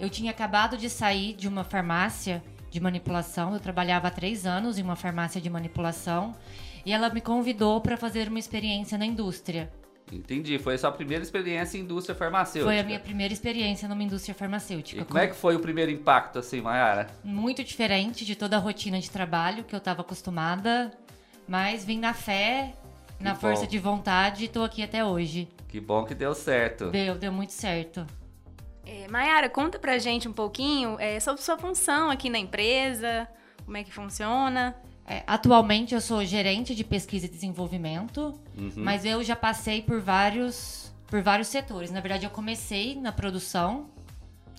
[0.00, 3.52] Eu tinha acabado de sair de uma farmácia de manipulação.
[3.52, 6.34] Eu trabalhava há três anos em uma farmácia de manipulação.
[6.88, 9.70] E ela me convidou para fazer uma experiência na indústria.
[10.10, 10.58] Entendi.
[10.58, 12.64] Foi a sua primeira experiência em indústria farmacêutica.
[12.64, 15.04] Foi a minha primeira experiência numa indústria E farmacêutica.
[15.04, 17.08] como é que foi o primeiro impacto, assim, Maiara?
[17.22, 20.90] muito diferente de toda a rotina de trabalho que eu estava acostumada,
[21.46, 22.72] mas vim na fé,
[23.20, 23.68] na Que força bom.
[23.68, 25.46] de vontade e tô aqui até hoje.
[25.68, 26.88] Que bom que deu certo.
[26.88, 28.06] Deu, deu muito certo.
[28.86, 33.28] É, Mayara, conta pra gente um pouquinho é, sobre sua função aqui na empresa,
[33.66, 34.74] como é que funciona.
[35.10, 38.72] É, atualmente eu sou gerente de pesquisa e desenvolvimento, Uhum.
[38.76, 41.90] mas eu já passei por vários, por vários setores.
[41.90, 43.88] Na verdade, eu comecei na produção,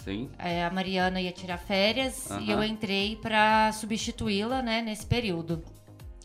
[0.04, 0.28] Sim.
[0.40, 2.42] é, a Mariana ia tirar férias Aham.
[2.42, 5.64] e eu entrei para substituí-la né, nesse período.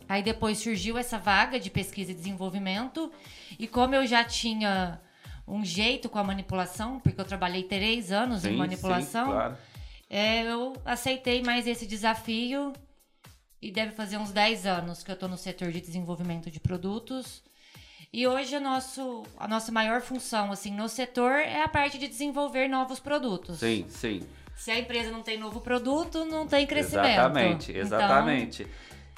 [0.08, 3.12] Aí depois surgiu essa vaga de pesquisa e desenvolvimento,
[3.58, 5.00] e como eu já tinha
[5.46, 9.56] um jeito com a manipulação, porque eu trabalhei três anos Sim, em manipulação, sim, claro.
[10.08, 12.72] é, eu aceitei mais esse desafio
[13.64, 17.42] e deve fazer uns 10 anos que eu estou no setor de desenvolvimento de produtos.
[18.12, 22.07] E hoje a, nosso, a nossa maior função assim no setor é a parte de
[22.07, 23.61] desenvolver novos produtos.
[23.61, 24.20] Sim, sim.
[24.55, 27.09] Se a empresa não tem novo produto, não tem crescimento.
[27.09, 28.66] Exatamente, Então, exatamente.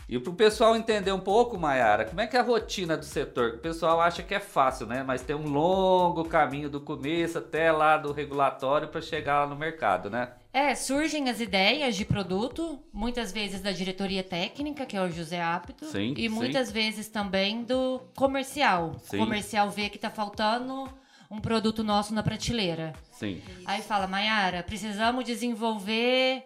[0.08, 3.04] E para o pessoal entender um pouco, Mayara, como é que é a rotina do
[3.04, 3.54] setor?
[3.54, 5.02] O pessoal acha que é fácil, né?
[5.02, 9.56] Mas tem um longo caminho do começo até lá do regulatório para chegar lá no
[9.56, 10.28] mercado, né?
[10.56, 15.38] É, surgem as ideias de produto, muitas vezes da diretoria técnica, que é o José
[15.38, 16.28] Apto, Sim, e sim.
[16.30, 18.96] muitas vezes também do comercial.
[19.02, 19.18] Sim.
[19.18, 20.88] O comercial vê que tá faltando
[21.30, 22.94] um produto nosso na prateleira.
[23.12, 23.42] Sim.
[23.66, 26.42] Aí fala, Mayara, precisamos desenvolver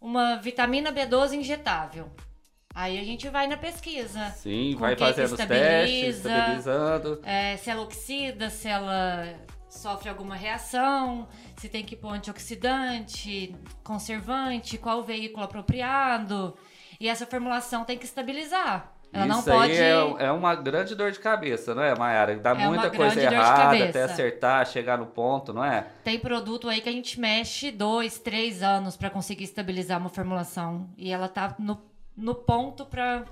[0.00, 2.10] uma vitamina B12 injetável.
[2.74, 4.30] Aí a gente vai na pesquisa.
[4.30, 7.20] Sim, vai fazendo os testes, estabiliza, estabilizando.
[7.22, 9.32] É, se ela oxida, se ela
[9.78, 16.56] sofre alguma reação, se tem que pôr antioxidante, conservante, qual o veículo apropriado.
[17.00, 18.92] E essa formulação tem que estabilizar.
[19.12, 19.72] Ela não Isso pode.
[19.72, 22.36] aí é, é uma grande dor de cabeça, não é, Mayara?
[22.36, 25.86] Dá É muita coisa errada até acertar, chegar no ponto, não é?
[26.02, 30.88] Tem produto aí que a gente mexe dois, três anos para conseguir estabilizar uma formulação.
[30.98, 31.80] E ela tá no,
[32.16, 33.24] no ponto para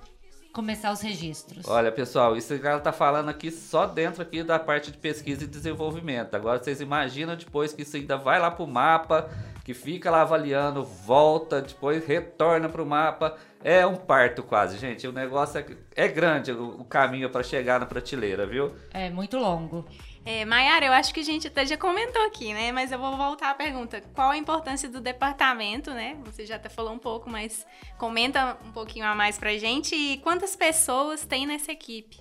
[0.52, 1.66] começar os registros.
[1.66, 5.44] Olha, pessoal, isso que ela tá falando aqui só dentro aqui da parte de pesquisa
[5.44, 6.34] e desenvolvimento.
[6.34, 9.30] Agora vocês imaginam depois que isso ainda vai lá pro mapa,
[9.64, 13.36] que fica lá avaliando, volta, depois retorna pro mapa.
[13.64, 15.06] É um parto quase, gente.
[15.06, 15.66] O negócio é,
[16.04, 18.74] é grande o, o caminho para chegar na prateleira, viu?
[18.92, 19.86] É muito longo.
[20.24, 22.70] É, Maiara, eu acho que a gente até já comentou aqui, né?
[22.70, 24.00] Mas eu vou voltar à pergunta.
[24.14, 26.16] Qual a importância do departamento, né?
[26.24, 27.66] Você já até falou um pouco, mas
[27.98, 29.96] comenta um pouquinho a mais pra gente.
[29.96, 32.20] E quantas pessoas tem nessa equipe?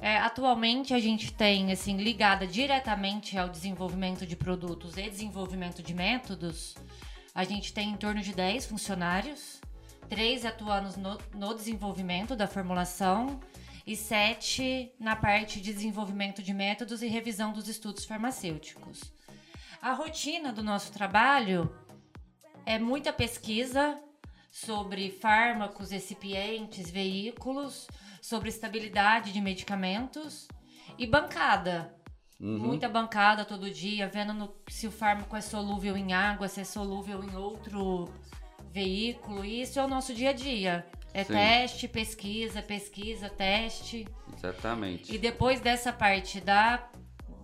[0.00, 5.94] É, atualmente a gente tem, assim, ligada diretamente ao desenvolvimento de produtos e desenvolvimento de
[5.94, 6.74] métodos,
[7.34, 9.60] a gente tem em torno de 10 funcionários,
[10.08, 13.40] três atuando no, no desenvolvimento da formulação
[13.86, 19.12] e sete na parte de desenvolvimento de métodos e revisão dos estudos farmacêuticos.
[19.80, 21.74] A rotina do nosso trabalho
[22.64, 23.98] é muita pesquisa
[24.50, 27.88] sobre fármacos, recipientes, veículos,
[28.20, 30.46] sobre estabilidade de medicamentos
[30.96, 31.96] e bancada.
[32.38, 32.58] Uhum.
[32.58, 36.64] Muita bancada todo dia, vendo no- se o fármaco é solúvel em água, se é
[36.64, 38.12] solúvel em outro
[38.70, 39.44] veículo.
[39.44, 40.86] E isso é o nosso dia a dia.
[41.14, 41.34] É Sim.
[41.34, 44.06] teste, pesquisa, pesquisa, teste.
[44.36, 45.14] Exatamente.
[45.14, 46.88] E depois dessa parte da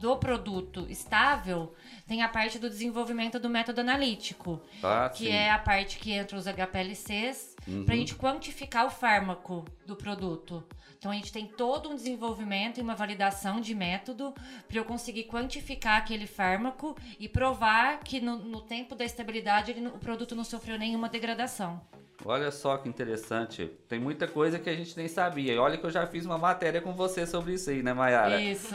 [0.01, 1.75] do produto estável,
[2.07, 5.33] tem a parte do desenvolvimento do método analítico, Ah, que sim.
[5.33, 7.85] é a parte que entra os HPLCs, Uhum.
[7.85, 10.63] para a gente quantificar o fármaco do produto.
[10.97, 14.33] Então a gente tem todo um desenvolvimento e uma validação de método
[14.69, 19.85] para eu conseguir quantificar aquele fármaco e provar que no, no tempo da estabilidade ele
[19.89, 21.81] o produto não sofreu nenhuma degradação.
[22.25, 23.71] Olha só que interessante.
[23.89, 25.53] Tem muita coisa que a gente nem sabia.
[25.53, 28.41] E olha que eu já fiz uma matéria com você sobre isso aí, né, Mayara?
[28.41, 28.75] Isso.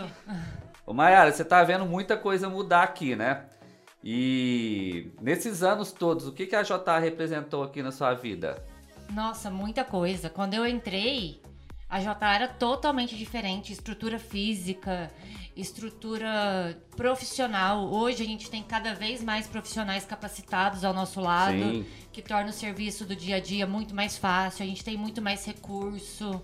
[0.86, 3.46] Ô Mayara, você tá vendo muita coisa mudar aqui, né?
[4.04, 8.64] E nesses anos todos, o que, que a JA representou aqui na sua vida?
[9.12, 10.30] Nossa, muita coisa.
[10.30, 11.42] Quando eu entrei,
[11.94, 15.12] a JA era totalmente diferente, estrutura física,
[15.56, 17.86] estrutura profissional.
[17.86, 21.86] Hoje a gente tem cada vez mais profissionais capacitados ao nosso lado, Sim.
[22.12, 24.64] que torna o serviço do dia a dia muito mais fácil.
[24.64, 26.44] A gente tem muito mais recurso.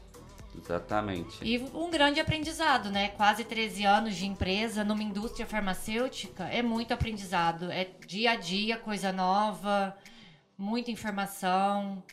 [0.56, 1.40] Exatamente.
[1.42, 3.08] E um grande aprendizado, né?
[3.08, 7.72] Quase 13 anos de empresa numa indústria farmacêutica é muito aprendizado.
[7.72, 9.98] É dia a dia, coisa nova,
[10.56, 12.04] muita informação,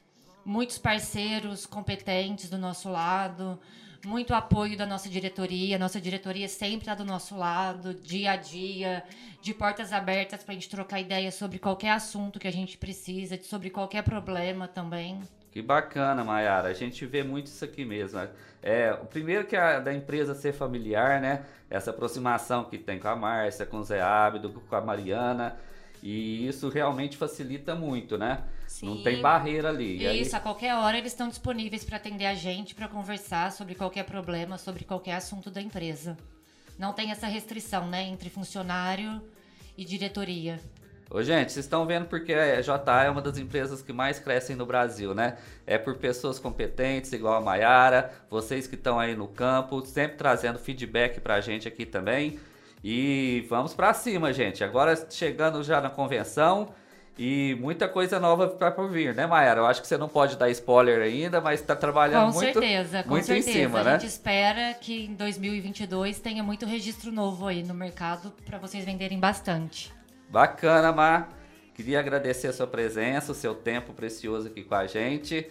[0.47, 3.59] muitos parceiros competentes do nosso lado,
[4.05, 5.77] muito apoio da nossa diretoria.
[5.77, 9.03] Nossa diretoria sempre está do nosso lado, dia a dia,
[9.43, 13.37] de portas abertas para a gente trocar ideias sobre qualquer assunto que a gente precisa,
[13.43, 15.21] sobre qualquer problema também.
[15.51, 16.69] Que bacana, Mayara.
[16.69, 18.21] A gente vê muito isso aqui mesmo.
[18.63, 21.45] É, o primeiro que é da empresa ser familiar, né?
[21.69, 25.57] Essa aproximação que tem com a Márcia, com o Zé Ábido, com a Mariana.
[26.03, 28.45] E isso realmente facilita muito, né?
[28.83, 29.03] Não Sim.
[29.03, 29.99] tem barreira ali.
[30.03, 33.53] E aí- Isso, a qualquer hora eles estão disponíveis para atender a gente, para conversar
[33.53, 36.17] sobre qualquer problema, sobre qualquer assunto da empresa.
[36.79, 39.23] Não tem essa restrição, né, entre funcionário
[39.79, 40.61] e diretoria.
[41.09, 44.57] Ô, gente, vocês estão vendo porque a JA é uma das empresas que mais crescem
[44.57, 45.37] no Brasil, né?
[45.65, 50.59] É por pessoas competentes, igual a Maiara, vocês que estão aí no campo, sempre trazendo
[50.59, 52.41] feedback pra gente aqui também.
[52.83, 54.65] E vamos pra cima, gente.
[54.65, 56.75] Agora chegando já na convenção
[57.19, 59.61] e muita coisa nova para por vir, né, Mayara?
[59.61, 63.03] Eu acho que você não pode dar spoiler ainda, mas está trabalhando com muito, certeza,
[63.03, 63.51] com muito certeza.
[63.51, 63.93] em cima, a né?
[63.93, 69.19] gente espera que em 2022 tenha muito registro novo aí no mercado para vocês venderem
[69.19, 69.93] bastante.
[70.29, 71.33] Bacana, Mar.
[71.75, 75.47] Queria agradecer a sua presença, o seu tempo precioso aqui com a gente.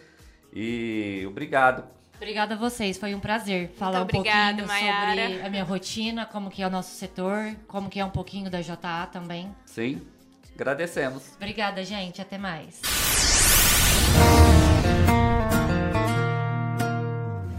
[0.54, 1.84] E obrigado.
[2.16, 5.22] Obrigada a vocês, foi um prazer falar Muito um obrigada, pouquinho Mayara.
[5.22, 8.50] sobre a minha rotina, como que é o nosso setor, como que é um pouquinho
[8.50, 9.54] da JA também.
[9.66, 10.02] Sim,
[10.56, 11.24] agradecemos.
[11.36, 12.82] Obrigada, gente, até mais.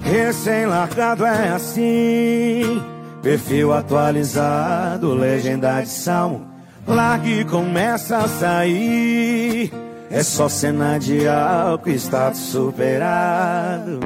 [0.01, 2.83] Recém-largado é assim,
[3.23, 6.49] perfil atualizado, legenda de salmo.
[6.87, 9.73] Largue e começa a sair.
[10.09, 13.99] É só cena de álcool, status superado.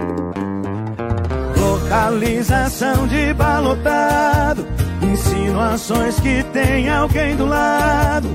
[1.54, 4.66] Localização de balotado,
[5.02, 8.28] insinuações que tem alguém do lado.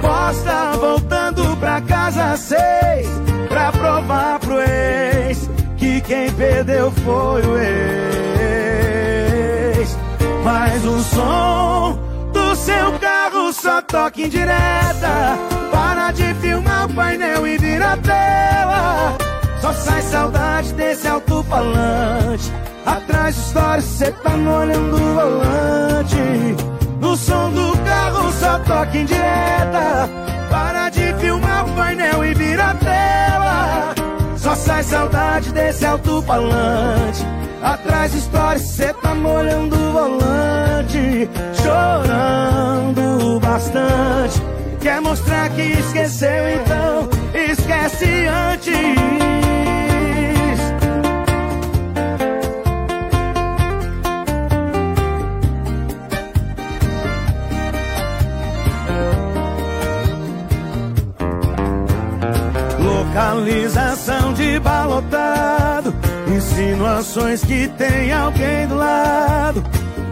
[0.00, 3.08] Posta voltando pra casa seis,
[3.48, 8.80] pra provar pro ex que quem perdeu foi o ex.
[10.44, 11.98] Mas o som
[12.32, 15.38] do seu carro só toca em direta.
[15.70, 19.16] Para de filmar o painel e vira a tela.
[19.60, 22.52] Só sai saudade desse alto-falante.
[22.86, 26.56] Atrás de história, cê tá molhando o volante.
[27.10, 30.08] No som do carro só toca em direta.
[30.48, 33.92] Para de filmar o painel e vira tela.
[34.36, 37.26] Só sai saudade desse alto-falante.
[37.60, 41.28] Atrás de história, cê tá molhando o volante.
[41.60, 44.40] Chorando bastante.
[44.80, 49.19] Quer mostrar que esqueceu, então esquece antes.
[67.46, 69.64] Que tem alguém do lado.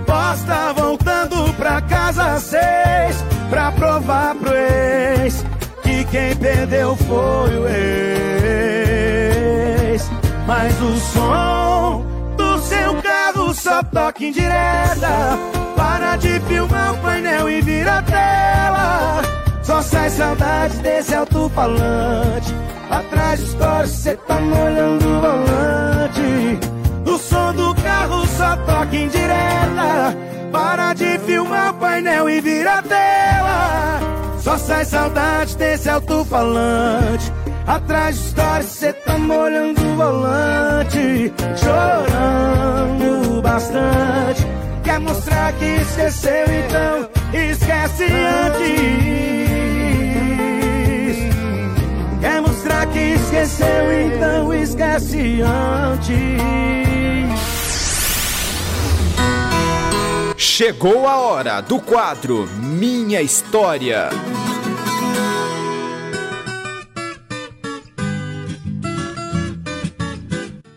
[0.04, 5.44] Posta voltando pra casa seis, pra provar pro ex
[5.82, 8.18] que quem perdeu foi o ex.
[10.44, 12.04] Mas o som
[12.37, 15.38] do seu carro só toca em direta.
[15.76, 19.22] Para de filmar o painel e vira tela.
[19.62, 22.52] Só sai saudade desse alto-falante.
[22.90, 26.67] Atrás de história, cê tá molhando o volante.
[27.68, 30.16] O carro só toca em direta.
[30.50, 34.00] Para de filmar o painel e vira tela.
[34.38, 37.31] Só sai saudade desse alto-falante.
[37.66, 41.31] Atrás de história, cê tá molhando o volante.
[41.57, 44.46] Chorando bastante.
[44.83, 48.88] Quer mostrar que esqueceu, então esquece antes.
[52.22, 56.88] Quer mostrar que esqueceu, então esquece antes.
[60.59, 64.09] Chegou a hora do quadro Minha História.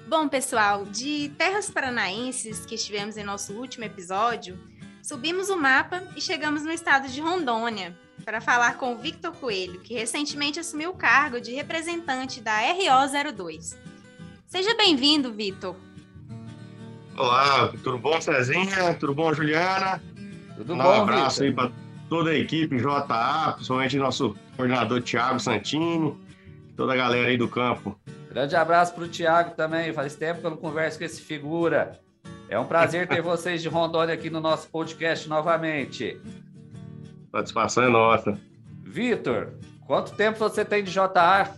[0.08, 4.56] Bom, pessoal, de terras paranaenses que estivemos em nosso último episódio,
[5.02, 9.82] subimos o mapa e chegamos no estado de Rondônia para falar com o Victor Coelho,
[9.82, 13.76] que recentemente assumiu o cargo de representante da RO02.
[14.46, 15.76] Seja bem-vindo, Victor.
[17.21, 18.95] Olá, tudo bom, Cezinha?
[18.99, 20.01] Tudo bom, Juliana?
[20.57, 21.65] Tudo um bom, abraço Vitor?
[21.65, 21.71] aí para
[22.10, 26.17] toda a equipe JA, principalmente nosso coordenador Thiago Santini,
[26.75, 27.95] toda a galera aí do campo.
[28.27, 29.93] Grande abraço pro Thiago também.
[29.93, 31.99] Faz tempo que eu não converso com esse figura.
[32.49, 36.19] É um prazer ter vocês de Rondônia aqui no nosso podcast novamente.
[37.31, 38.36] Satisfação é nossa.
[38.84, 39.53] Vitor,
[39.86, 41.53] quanto tempo você tem de JA?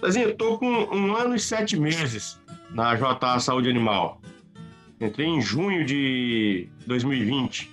[0.00, 2.38] Cezinha, eu tô com um ano e sete meses
[2.70, 4.20] na JA Saúde Animal.
[5.00, 7.70] Entrei em junho de 2020.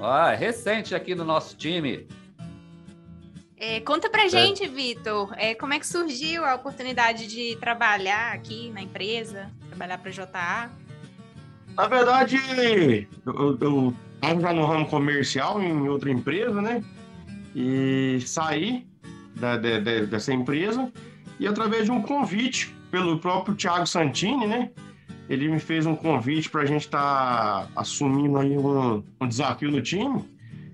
[0.00, 2.06] Ah, é recente aqui no nosso time.
[3.56, 8.70] É, conta pra gente, Vitor, é, como é que surgiu a oportunidade de trabalhar aqui
[8.70, 10.70] na empresa, trabalhar para JA?
[11.76, 16.82] Na verdade, eu, eu tava já no ramo comercial em outra empresa, né?
[17.54, 18.86] E saí
[19.36, 20.90] da- de- de- dessa empresa
[21.38, 24.70] e através de um convite pelo próprio Thiago Santini, né?
[25.28, 29.80] Ele me fez um convite para a gente estar assumindo aí um, um desafio no
[29.80, 30.24] time.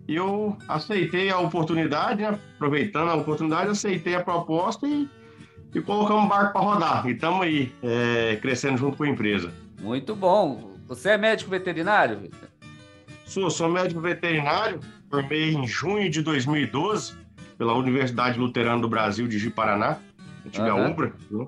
[0.09, 2.39] E eu aceitei a oportunidade, né?
[2.55, 5.09] aproveitando a oportunidade, aceitei a proposta e,
[5.75, 7.07] e colocamos o barco para rodar.
[7.07, 9.53] E estamos aí, é, crescendo junto com a empresa.
[9.81, 10.77] Muito bom.
[10.87, 12.49] Você é médico veterinário, Vitor?
[13.27, 17.15] Sou, sou médico veterinário, formei em junho de 2012
[17.59, 19.99] pela Universidade Luterana do Brasil de Ji-Paraná,
[20.47, 20.91] antiga Aham.
[20.91, 21.13] UBRA.
[21.31, 21.47] né?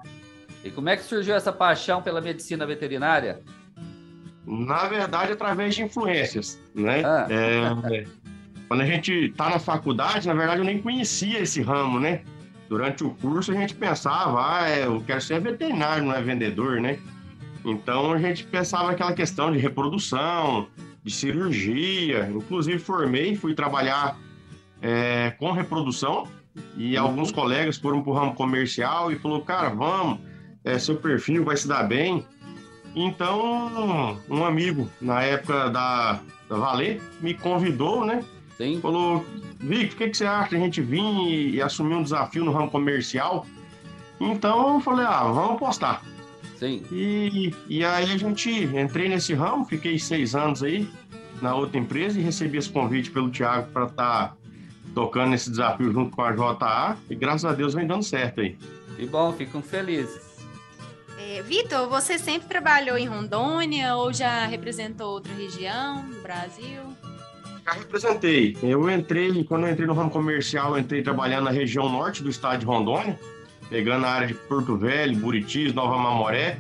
[0.65, 3.41] E como é que surgiu essa paixão pela medicina veterinária?
[4.47, 7.03] Na verdade, através de influências, né?
[7.05, 7.27] Ah.
[7.31, 8.05] É,
[8.67, 12.23] quando a gente está na faculdade, na verdade, eu nem conhecia esse ramo, né?
[12.69, 16.81] Durante o curso, a gente pensava, ah, é, eu quero ser veterinário, não é vendedor,
[16.81, 16.99] né?
[17.65, 20.69] Então, a gente pensava aquela questão de reprodução,
[21.03, 22.31] de cirurgia.
[22.31, 24.17] Inclusive, formei, fui trabalhar
[24.83, 26.29] é, com reprodução
[26.77, 30.21] e alguns colegas foram para o ramo comercial e falou, cara, vamos,
[30.65, 32.25] é, seu perfil vai se dar bem.
[32.95, 38.25] Então, um amigo, na época da, da Valer, me convidou, né?
[38.57, 38.81] Sim.
[38.81, 39.25] Falou,
[39.61, 42.45] Vic, o que, que você acha de a gente vir e, e assumir um desafio
[42.45, 43.47] no ramo comercial?
[44.21, 46.03] Então, eu falei, ah, vamos apostar.
[46.59, 46.83] Sim.
[46.91, 50.89] E, e aí a gente, entrei nesse ramo, fiquei seis anos aí
[51.41, 54.37] na outra empresa e recebi esse convite pelo Thiago para estar
[54.93, 58.59] tocando esse desafio junto com a JA e graças a Deus vem dando certo aí.
[58.97, 60.28] Que bom, ficam felizes.
[61.19, 66.81] É, Vitor, você sempre trabalhou em Rondônia ou já representou outra região do Brasil?
[67.67, 68.57] Já representei.
[68.63, 72.31] Eu entrei, quando eu entrei no ramo comercial, eu entrei trabalhando na região norte do
[72.31, 73.19] estado de Rondônia,
[73.69, 76.57] pegando a área de Porto Velho, Buritis, Nova Mamoré,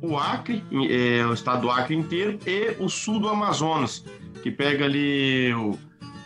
[0.00, 4.04] o Acre, é, o estado do Acre inteiro, e o sul do Amazonas,
[4.42, 5.78] que pega ali o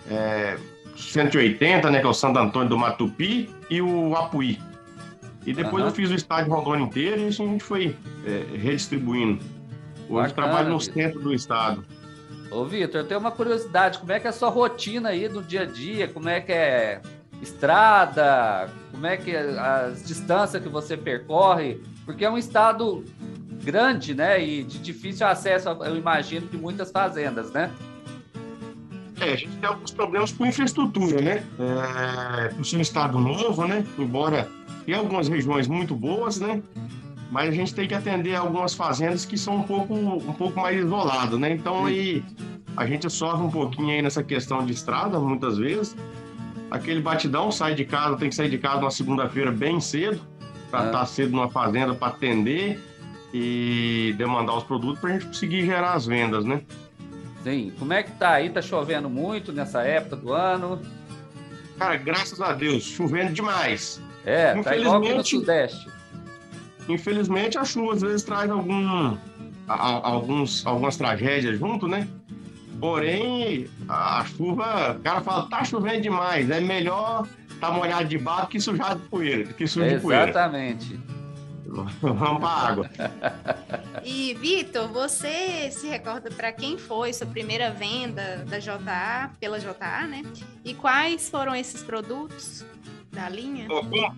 [0.09, 0.57] é,
[0.97, 4.59] 180, né, que é o Santo Antônio do Matupi, e o Apuí.
[5.45, 5.91] E depois Aham.
[5.91, 9.45] eu fiz o estado de Rondônia inteiro e assim a gente foi é, redistribuindo.
[10.09, 10.95] Hoje Bacana, trabalho no Vitor.
[10.95, 11.85] centro do estado.
[12.51, 13.99] Ô, Vitor, eu tenho uma curiosidade.
[13.99, 16.07] Como é que é a sua rotina aí do dia a dia?
[16.07, 17.01] Como é que é
[17.41, 18.69] estrada?
[18.91, 21.81] Como é que é as distâncias que você percorre?
[22.05, 23.05] Porque é um estado
[23.65, 24.45] grande, né?
[24.45, 27.71] E de difícil acesso, eu imagino, de muitas fazendas, né?
[29.19, 31.45] É, a gente tem alguns problemas com infraestrutura, né?
[31.59, 33.87] É, por ser um estado novo, né?
[33.99, 34.49] Embora
[34.87, 36.63] tem algumas regiões muito boas, né?
[37.31, 40.79] Mas a gente tem que atender algumas fazendas que são um pouco, um pouco mais
[40.79, 41.53] isoladas, né?
[41.53, 42.23] Então aí
[42.77, 45.97] a gente sofre um pouquinho aí nessa questão de estrada, muitas vezes.
[46.71, 50.21] Aquele batidão, sai de casa, tem que sair de casa numa segunda-feira bem cedo,
[50.71, 50.87] para É.
[50.87, 52.83] estar cedo numa fazenda para atender
[53.33, 56.61] e demandar os produtos para a gente conseguir gerar as vendas, né?
[57.43, 57.73] Sim.
[57.79, 58.51] Como é que tá aí?
[58.51, 60.81] Tá chovendo muito nessa época do ano?
[61.79, 64.02] Cara, graças a Deus, chovendo demais.
[64.25, 65.91] É, tá Infelizmente- Sudeste.
[66.89, 69.17] Infelizmente, a chuva às vezes traz algum,
[69.69, 72.09] a- alguns, algumas tragédias junto, né?
[72.81, 77.27] Porém, a, a chuva, o cara fala, tá chovendo demais, é melhor
[77.61, 80.29] tá molhado de barro que sujado de poeira, que sujo de poeira.
[80.31, 80.99] Exatamente.
[82.03, 82.91] Vamos pra água.
[84.05, 90.09] E, Vitor, você se recorda para quem foi sua primeira venda da JA, pela JA,
[90.09, 90.25] né?
[90.65, 92.65] E quais foram esses produtos
[93.13, 93.67] da linha?
[93.69, 94.15] Como,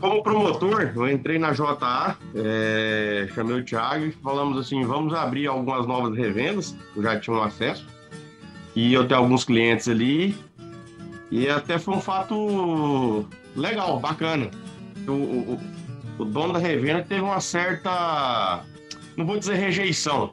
[0.00, 5.46] como promotor, eu entrei na JA, é, chamei o Thiago e falamos assim, vamos abrir
[5.46, 7.86] algumas novas revendas, eu já tinha um acesso,
[8.74, 10.36] e eu tenho alguns clientes ali,
[11.30, 13.26] e até foi um fato
[13.56, 14.50] legal, bacana.
[15.06, 15.60] O, o,
[16.18, 18.62] o- dono da revenda teve uma certa,
[19.16, 20.32] não vou dizer rejeição,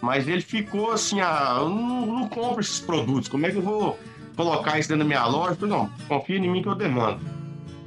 [0.00, 3.62] mas ele ficou assim, ah, eu não, não compro esses produtos, como é que eu
[3.62, 3.98] vou
[4.36, 5.54] colocar isso dentro da minha loja?
[5.54, 7.20] Falei, não, confia em mim que eu demando.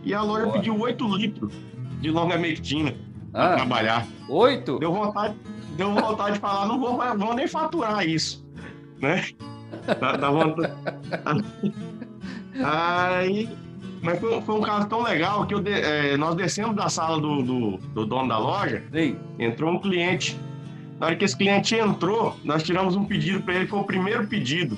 [0.06, 0.53] E a loja Boa.
[0.53, 1.53] pediu 8 litros
[1.99, 2.93] de longa-mectina
[3.32, 4.08] para Ah, trabalhar.
[4.30, 4.78] oito?
[4.80, 5.36] Deu vontade,
[5.76, 8.45] deu vontade de falar, não vou, vou nem faturar isso,
[9.01, 9.26] né?
[9.99, 10.74] Dá, dá vontade.
[12.64, 13.49] Aí,
[14.01, 17.41] mas foi, foi um caso tão legal que de- eh, nós descemos da sala do,
[17.43, 19.18] do, do dono da loja, Sim.
[19.38, 20.39] entrou um cliente.
[20.99, 24.26] Na hora que esse cliente entrou, nós tiramos um pedido para ele, foi o primeiro
[24.28, 24.78] pedido.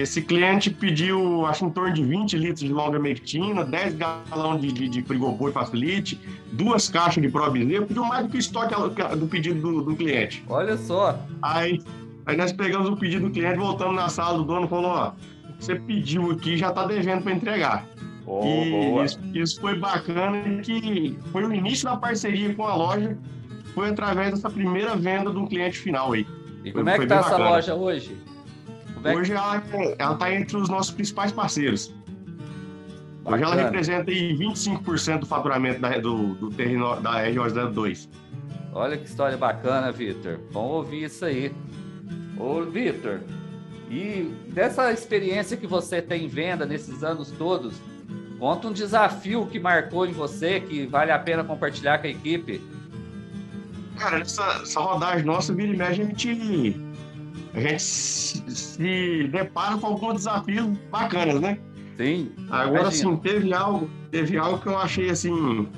[0.00, 4.72] Esse cliente pediu, acho, em torno de 20 litros de longa mectina, 10 galões de,
[4.72, 6.18] de, de frigoboi facilite,
[6.52, 8.74] duas caixas de Probizeu, pediu mais do que o estoque
[9.16, 10.42] do pedido do, do cliente.
[10.48, 11.18] Olha só.
[11.42, 11.82] Aí,
[12.24, 15.08] aí nós pegamos o pedido do cliente, voltamos na sala do dono e falou, ó,
[15.48, 17.86] o que você pediu aqui já tá devendo para entregar.
[18.26, 23.18] Oh, e isso, isso foi bacana que foi o início da parceria com a loja,
[23.74, 26.26] foi através dessa primeira venda de um cliente final aí.
[26.64, 27.50] E como é que foi tá bem essa bacana.
[27.50, 28.29] loja hoje?
[29.02, 29.62] Como é que- Hoje ela,
[29.98, 31.92] ela tá entre os nossos principais parceiros.
[33.24, 38.08] Hoje ela representa aí 25% do faturamento da, do, do terreno da RJ02.
[38.72, 40.38] Olha que história bacana, Vitor.
[40.52, 41.52] Bom ouvir isso aí.
[42.38, 43.20] Ô, Vitor,
[43.90, 47.74] E dessa experiência que você tem em venda nesses anos todos,
[48.38, 52.60] conta um desafio que marcou em você, que vale a pena compartilhar com a equipe.
[53.98, 56.80] Cara, essa, essa rodagem nossa, vira e mexe, a gente,
[57.52, 61.58] a gente se, depara com alguns desafios bacanas, né?
[61.96, 62.30] Sim.
[62.50, 65.68] Agora, assim, teve algo, teve algo que eu achei assim.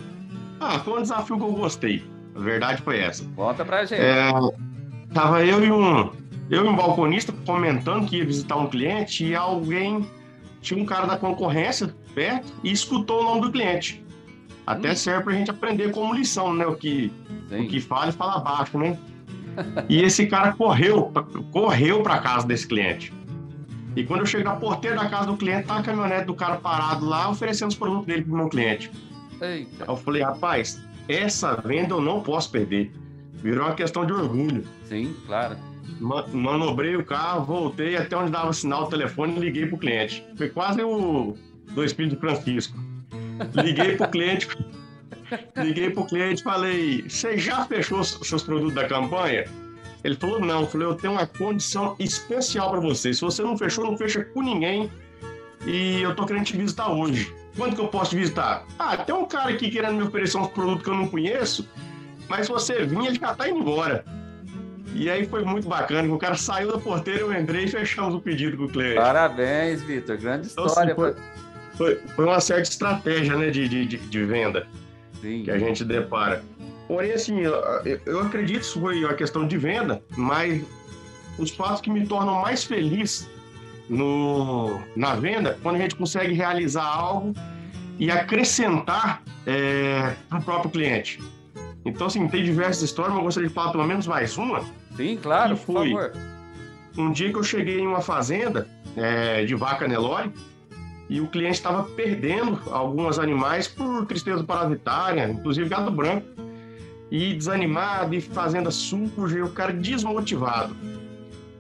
[0.61, 2.05] Ah, foi um desafio que eu gostei.
[2.35, 3.25] A verdade foi essa.
[3.35, 4.01] Conta pra gente.
[4.01, 4.31] É,
[5.12, 6.12] tava eu e um,
[6.49, 10.07] eu e um balconista comentando que ia visitar um cliente e alguém
[10.61, 14.05] tinha um cara da concorrência perto e escutou o nome do cliente.
[14.66, 14.97] Até hum.
[14.97, 16.66] serve pra gente aprender como lição, né?
[16.66, 17.12] O que,
[17.51, 18.97] o que fala e fala baixo, né?
[19.88, 21.12] E esse cara correu,
[21.50, 23.12] correu para casa desse cliente.
[23.94, 26.57] E quando eu cheguei na porteira da casa do cliente, tá a caminhonete do cara
[26.57, 28.90] parado lá, oferecendo os produtos dele pro meu cliente.
[29.40, 29.84] Eita.
[29.86, 32.90] Eu falei, rapaz, essa venda eu não posso perder.
[33.34, 34.64] Virou uma questão de orgulho.
[34.84, 35.57] Sim, claro.
[36.32, 40.24] Manobrei o carro, voltei até onde dava sinal do telefone e liguei pro cliente.
[40.36, 41.36] Foi quase o
[41.72, 42.78] do Espírito Francisco.
[43.55, 44.48] Liguei pro cliente,
[45.57, 49.45] liguei pro cliente falei: Você já fechou seus produtos da campanha?
[50.05, 50.62] Ele falou: Não.
[50.62, 53.12] Eu falei: Eu tenho uma condição especial para você.
[53.12, 54.91] Se você não fechou, não fecha com ninguém.
[55.66, 57.33] E eu tô querendo te visitar hoje.
[57.57, 58.64] Quando que eu posso te visitar?
[58.78, 61.68] Ah, tem um cara aqui querendo me oferecer um produto que eu não conheço,
[62.28, 64.05] mas se você vir, ele já tá indo embora.
[64.95, 66.12] E aí foi muito bacana.
[66.12, 68.97] O cara saiu da porteira, eu entrei e fechamos o pedido com o cliente.
[68.97, 70.16] Parabéns, Vitor.
[70.16, 70.93] Grande então, assim, história.
[70.93, 71.16] Assim,
[71.76, 74.66] foi, foi, foi, uma certa estratégia né, de, de, de venda
[75.23, 75.45] Sim.
[75.45, 76.45] que a gente depara.
[76.89, 80.62] Porém, assim, eu, acredito que isso foi uma questão de venda, mas
[81.39, 83.31] os fatos que me tornam mais feliz
[83.89, 87.33] no, na venda, quando a gente consegue realizar algo
[87.99, 91.18] e acrescentar é, para o próprio cliente.
[91.85, 94.62] Então, assim, tem diversas histórias, mas eu gostaria de falar pelo menos mais uma.
[94.97, 96.12] Sim, claro, por favor.
[96.99, 100.31] Um dia que eu cheguei em uma fazenda é, de vaca Nelore
[101.13, 106.27] e o cliente estava perdendo alguns animais por tristeza parasitária, inclusive gado branco,
[107.11, 110.75] e desanimado, e fazenda suja, e o cara desmotivado.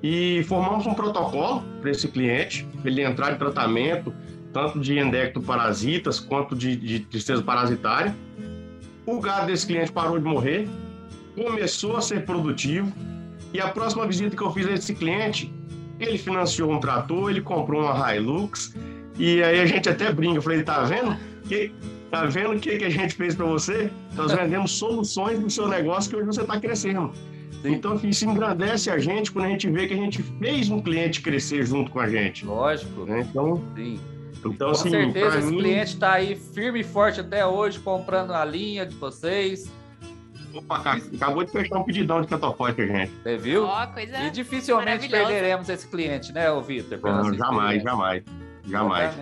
[0.02, 4.10] E formamos um protocolo para esse cliente, para ele entrar em tratamento,
[4.54, 8.16] tanto de endectoparasitas quanto de, de tristeza parasitária.
[9.04, 10.66] O gado desse cliente parou de morrer,
[11.36, 12.90] começou a ser produtivo,
[13.52, 15.52] e a próxima visita que eu fiz a esse cliente,
[16.00, 18.74] ele financiou um trator, ele comprou uma Hilux,
[19.18, 21.16] e aí a gente até brinca, eu falei, tá vendo?
[21.48, 21.72] Que,
[22.10, 23.90] tá vendo o que, que a gente fez para você?
[24.14, 27.12] Nós vendemos soluções do seu negócio que hoje você está crescendo.
[27.64, 31.20] Então, isso engrandece a gente quando a gente vê que a gente fez um cliente
[31.20, 32.44] crescer junto com a gente.
[32.44, 33.04] Lógico.
[33.04, 33.20] Né?
[33.20, 34.00] Então, Sim.
[34.44, 35.58] Então, com assim, certeza esse mim...
[35.58, 39.70] cliente está aí firme e forte até hoje, comprando a linha de vocês.
[40.52, 43.12] Opa, acabou de fechar um pedidão de catofote, gente.
[43.22, 43.64] Você viu?
[43.64, 46.98] Oh, coisa e dificilmente perderemos esse cliente, né, Vitor?
[47.34, 48.22] jamais, jamais.
[48.66, 49.14] Jamais.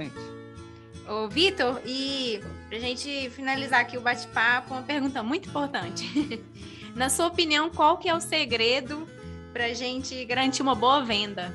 [1.08, 6.40] Ô, Vitor, e pra gente finalizar aqui o bate-papo, uma pergunta muito importante.
[6.94, 9.06] Na sua opinião, qual que é o segredo
[9.52, 11.52] pra gente garantir uma boa venda?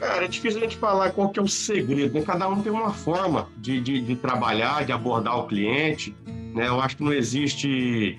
[0.00, 2.22] Cara, é difícil a gente falar qual que é o segredo, né?
[2.22, 6.66] Cada um tem uma forma de, de, de trabalhar, de abordar o cliente, né?
[6.66, 8.18] Eu acho que não existe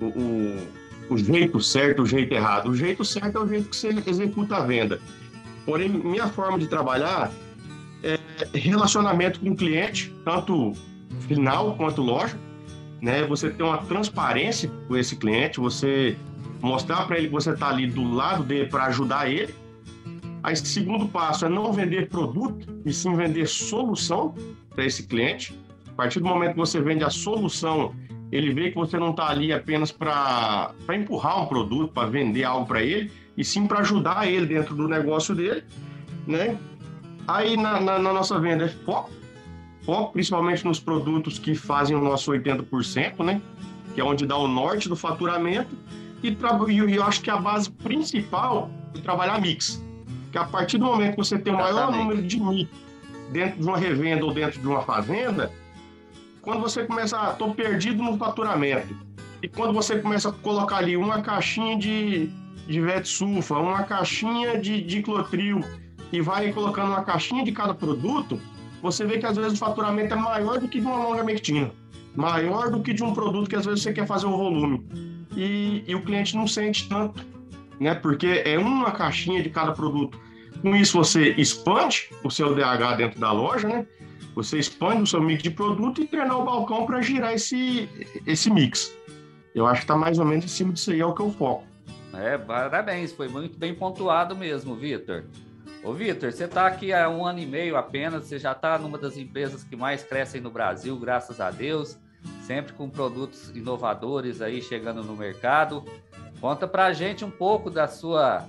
[0.00, 0.68] o, o,
[1.10, 2.70] o jeito certo, o jeito errado.
[2.70, 5.02] O jeito certo é o jeito que você executa a venda.
[5.66, 7.30] Porém, minha forma de trabalhar
[8.54, 10.72] relacionamento com o cliente, tanto
[11.20, 12.38] final quanto loja,
[13.00, 13.22] né?
[13.24, 16.16] Você ter uma transparência com esse cliente, você
[16.60, 19.54] mostrar para ele que você está ali do lado dele para ajudar ele.
[20.42, 24.34] Aí, segundo passo é não vender produto, e sim vender solução
[24.74, 25.58] para esse cliente.
[25.88, 27.92] A partir do momento que você vende a solução,
[28.30, 32.66] ele vê que você não está ali apenas para empurrar um produto, para vender algo
[32.66, 35.64] para ele, e sim para ajudar ele dentro do negócio dele,
[36.26, 36.56] né?
[37.28, 39.10] Aí na, na, na nossa venda é foco,
[39.84, 43.42] foco principalmente nos produtos que fazem o nosso 80%, né?
[43.94, 45.76] Que é onde dá o norte do faturamento.
[46.22, 46.36] E,
[46.70, 49.84] e eu acho que a base principal é trabalhar mix.
[50.32, 52.70] Que a partir do momento que você tem o maior número de mix
[53.30, 55.52] dentro de uma revenda ou dentro de uma fazenda,
[56.40, 58.96] quando você começa, ah, tô perdido no faturamento.
[59.42, 62.28] E quando você começa a colocar ali uma caixinha de,
[62.66, 65.60] de Vetsulfa, uma caixinha de diclotril,
[66.12, 68.40] e vai colocando uma caixinha de cada produto,
[68.82, 71.70] você vê que às vezes o faturamento é maior do que de uma longa mectina,
[72.14, 74.86] maior do que de um produto que às vezes você quer fazer o volume.
[75.36, 77.24] E, e o cliente não sente tanto,
[77.78, 77.94] né?
[77.94, 80.18] Porque é uma caixinha de cada produto.
[80.62, 83.86] Com isso, você expande o seu DH dentro da loja, né?
[84.34, 87.88] Você expande o seu mix de produto e treinar o balcão para girar esse,
[88.26, 88.94] esse mix.
[89.54, 91.30] Eu acho que está mais ou menos em cima disso aí, é o que eu
[91.32, 91.64] foco.
[92.14, 95.24] É, parabéns, foi muito bem pontuado mesmo, Vitor.
[95.82, 98.98] Ô, Vitor, você está aqui há um ano e meio apenas, você já está numa
[98.98, 101.96] das empresas que mais crescem no Brasil, graças a Deus,
[102.42, 105.84] sempre com produtos inovadores aí chegando no mercado.
[106.40, 108.46] Conta pra gente um pouco da sua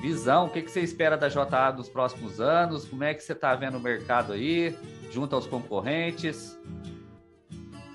[0.00, 3.32] visão, o que, que você espera da JA nos próximos anos, como é que você
[3.32, 4.76] está vendo o mercado aí,
[5.10, 6.58] junto aos concorrentes?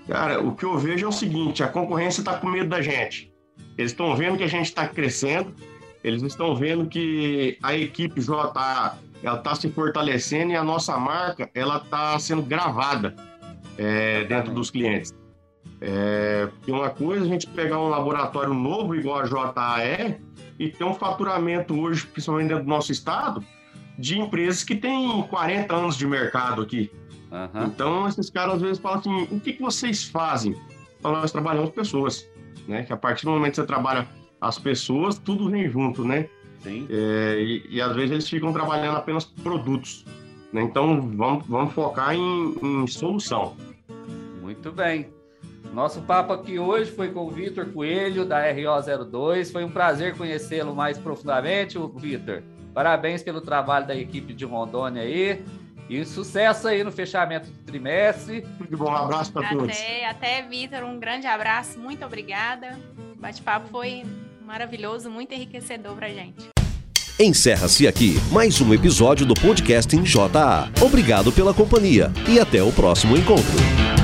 [0.07, 3.33] Cara, o que eu vejo é o seguinte: a concorrência está com medo da gente.
[3.77, 5.53] Eles estão vendo que a gente está crescendo,
[6.03, 11.49] eles estão vendo que a equipe JA ela está se fortalecendo e a nossa marca
[11.53, 13.15] ela está sendo gravada
[13.77, 15.15] é, dentro dos clientes.
[15.79, 20.19] É, porque uma coisa a gente pegar um laboratório novo igual a JA é
[20.57, 23.43] e ter um faturamento hoje, principalmente dentro do nosso estado,
[23.97, 26.91] de empresas que têm 40 anos de mercado aqui.
[27.31, 27.65] Uhum.
[27.65, 30.55] Então, esses caras às vezes falam assim: o que, que vocês fazem?
[30.99, 32.27] Então, nós trabalhamos pessoas,
[32.67, 32.83] né?
[32.83, 34.07] Que a partir do momento que você trabalha
[34.39, 36.27] as pessoas, tudo vem junto, né?
[36.61, 36.87] Sim.
[36.89, 40.05] É, e, e, às vezes eles ficam trabalhando apenas produtos.
[40.51, 40.61] Né?
[40.61, 43.55] Então, vamos, vamos focar em, em solução.
[44.41, 45.09] Muito bem.
[45.73, 49.51] Nosso papo aqui hoje foi com o Vitor Coelho, da RO02.
[49.51, 52.41] Foi um prazer conhecê-lo mais profundamente, Vitor.
[52.73, 55.43] Parabéns pelo trabalho da equipe de Rondônia aí.
[55.89, 58.45] E sucesso aí no fechamento do trimestre.
[58.59, 59.69] Muito bom, um abraço para todos.
[59.69, 62.77] Até, até Vitor, um grande abraço, muito obrigada.
[63.15, 64.03] O bate-papo foi
[64.47, 66.47] maravilhoso, muito enriquecedor para gente.
[67.19, 70.71] Encerra-se aqui mais um episódio do podcast em JA.
[70.81, 73.96] Obrigado pela companhia e até o próximo encontro.